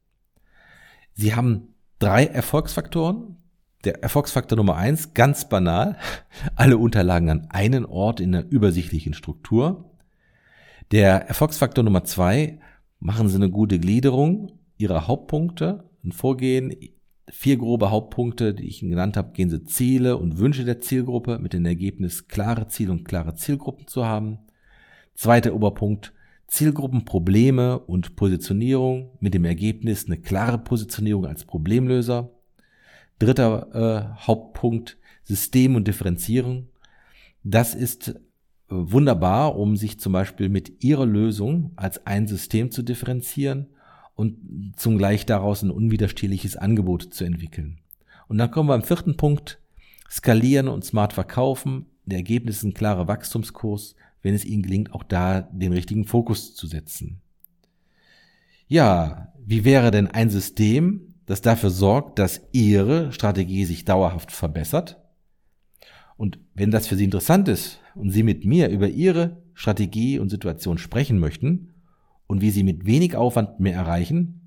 Sie 1.13 1.35
haben 1.35 1.75
drei 1.99 2.25
Erfolgsfaktoren. 2.25 3.37
Der 3.83 4.03
Erfolgsfaktor 4.03 4.57
Nummer 4.57 4.75
eins, 4.75 5.13
ganz 5.13 5.49
banal, 5.49 5.97
alle 6.55 6.77
Unterlagen 6.77 7.29
an 7.29 7.47
einen 7.49 7.85
Ort 7.85 8.19
in 8.19 8.35
einer 8.35 8.45
übersichtlichen 8.47 9.13
Struktur. 9.13 9.91
Der 10.91 11.27
Erfolgsfaktor 11.27 11.83
Nummer 11.83 12.03
zwei, 12.03 12.59
machen 12.99 13.27
Sie 13.27 13.35
eine 13.35 13.49
gute 13.49 13.79
Gliederung 13.79 14.59
Ihrer 14.77 15.07
Hauptpunkte, 15.07 15.89
ein 16.03 16.11
Vorgehen, 16.11 16.75
vier 17.29 17.57
grobe 17.57 17.91
Hauptpunkte, 17.91 18.53
die 18.53 18.67
ich 18.67 18.81
Ihnen 18.81 18.91
genannt 18.91 19.17
habe, 19.17 19.31
gehen 19.31 19.49
Sie 19.49 19.63
Ziele 19.63 20.17
und 20.17 20.37
Wünsche 20.37 20.65
der 20.65 20.81
Zielgruppe 20.81 21.39
mit 21.39 21.53
dem 21.53 21.65
Ergebnis, 21.65 22.27
klare 22.27 22.67
Ziele 22.67 22.91
und 22.91 23.05
klare 23.05 23.35
Zielgruppen 23.35 23.87
zu 23.87 24.05
haben. 24.05 24.39
Zweiter 25.15 25.53
Oberpunkt, 25.53 26.13
Zielgruppenprobleme 26.51 27.79
und 27.79 28.17
Positionierung 28.17 29.17
mit 29.21 29.33
dem 29.33 29.45
Ergebnis 29.45 30.05
eine 30.05 30.17
klare 30.17 30.57
Positionierung 30.57 31.25
als 31.25 31.45
Problemlöser. 31.45 32.29
Dritter 33.19 34.15
äh, 34.19 34.27
Hauptpunkt 34.27 34.97
System 35.23 35.75
und 35.75 35.87
Differenzierung. 35.87 36.67
Das 37.43 37.73
ist 37.73 38.09
äh, 38.09 38.15
wunderbar, 38.67 39.57
um 39.57 39.77
sich 39.77 39.99
zum 40.01 40.11
Beispiel 40.11 40.49
mit 40.49 40.83
Ihrer 40.83 41.05
Lösung 41.05 41.71
als 41.77 42.05
ein 42.05 42.27
System 42.27 42.69
zu 42.69 42.81
differenzieren 42.81 43.67
und 44.15 44.73
zugleich 44.75 45.25
daraus 45.25 45.63
ein 45.63 45.71
unwiderstehliches 45.71 46.57
Angebot 46.57 47.13
zu 47.13 47.23
entwickeln. 47.23 47.79
Und 48.27 48.37
dann 48.37 48.51
kommen 48.51 48.67
wir 48.67 48.75
am 48.75 48.83
vierten 48.83 49.15
Punkt, 49.15 49.59
skalieren 50.09 50.67
und 50.67 50.83
smart 50.83 51.13
verkaufen. 51.13 51.85
Der 52.05 52.17
Ergebnis 52.17 52.57
ist 52.57 52.63
ein 52.63 52.73
klarer 52.73 53.07
Wachstumskurs, 53.07 53.95
wenn 54.21 54.35
es 54.35 54.45
ihnen 54.45 54.63
gelingt, 54.63 54.93
auch 54.93 55.03
da 55.03 55.41
den 55.41 55.73
richtigen 55.73 56.05
Fokus 56.05 56.55
zu 56.55 56.67
setzen. 56.67 57.21
Ja, 58.67 59.33
wie 59.43 59.65
wäre 59.65 59.91
denn 59.91 60.07
ein 60.07 60.29
System, 60.29 61.15
das 61.25 61.41
dafür 61.41 61.69
sorgt, 61.69 62.19
dass 62.19 62.41
Ihre 62.51 63.11
Strategie 63.11 63.65
sich 63.65 63.85
dauerhaft 63.85 64.31
verbessert? 64.31 64.99
Und 66.17 66.39
wenn 66.53 66.69
das 66.71 66.87
für 66.87 66.95
Sie 66.95 67.03
interessant 67.03 67.47
ist 67.47 67.79
und 67.95 68.11
Sie 68.11 68.23
mit 68.23 68.45
mir 68.45 68.69
über 68.69 68.87
Ihre 68.87 69.41
Strategie 69.53 70.17
und 70.19 70.29
Situation 70.29 70.77
sprechen 70.77 71.19
möchten 71.19 71.73
und 72.27 72.41
wie 72.41 72.51
Sie 72.51 72.63
mit 72.63 72.85
wenig 72.85 73.15
Aufwand 73.15 73.59
mehr 73.59 73.73
erreichen, 73.73 74.37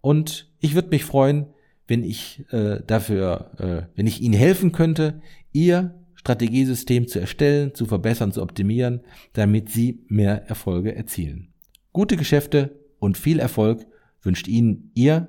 und 0.00 0.50
ich 0.60 0.74
würde 0.74 0.88
mich 0.88 1.04
freuen, 1.04 1.46
wenn 1.86 2.02
ich 2.02 2.44
äh, 2.50 2.80
dafür, 2.86 3.50
äh, 3.58 3.96
wenn 3.96 4.06
ich 4.06 4.20
Ihnen 4.20 4.34
helfen 4.34 4.72
könnte, 4.72 5.20
Ihr 5.52 5.94
Strategiesystem 6.14 7.06
zu 7.06 7.20
erstellen, 7.20 7.74
zu 7.74 7.86
verbessern, 7.86 8.32
zu 8.32 8.42
optimieren, 8.42 9.02
damit 9.34 9.68
Sie 9.68 10.04
mehr 10.08 10.48
Erfolge 10.48 10.94
erzielen. 10.94 11.52
Gute 11.92 12.16
Geschäfte 12.16 12.80
und 12.98 13.18
viel 13.18 13.38
Erfolg 13.38 13.86
wünscht 14.22 14.48
Ihnen 14.48 14.90
Ihr 14.94 15.28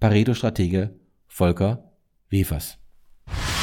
Pareto-Stratege 0.00 0.94
Volker 1.26 1.92
Wefers. 2.30 2.78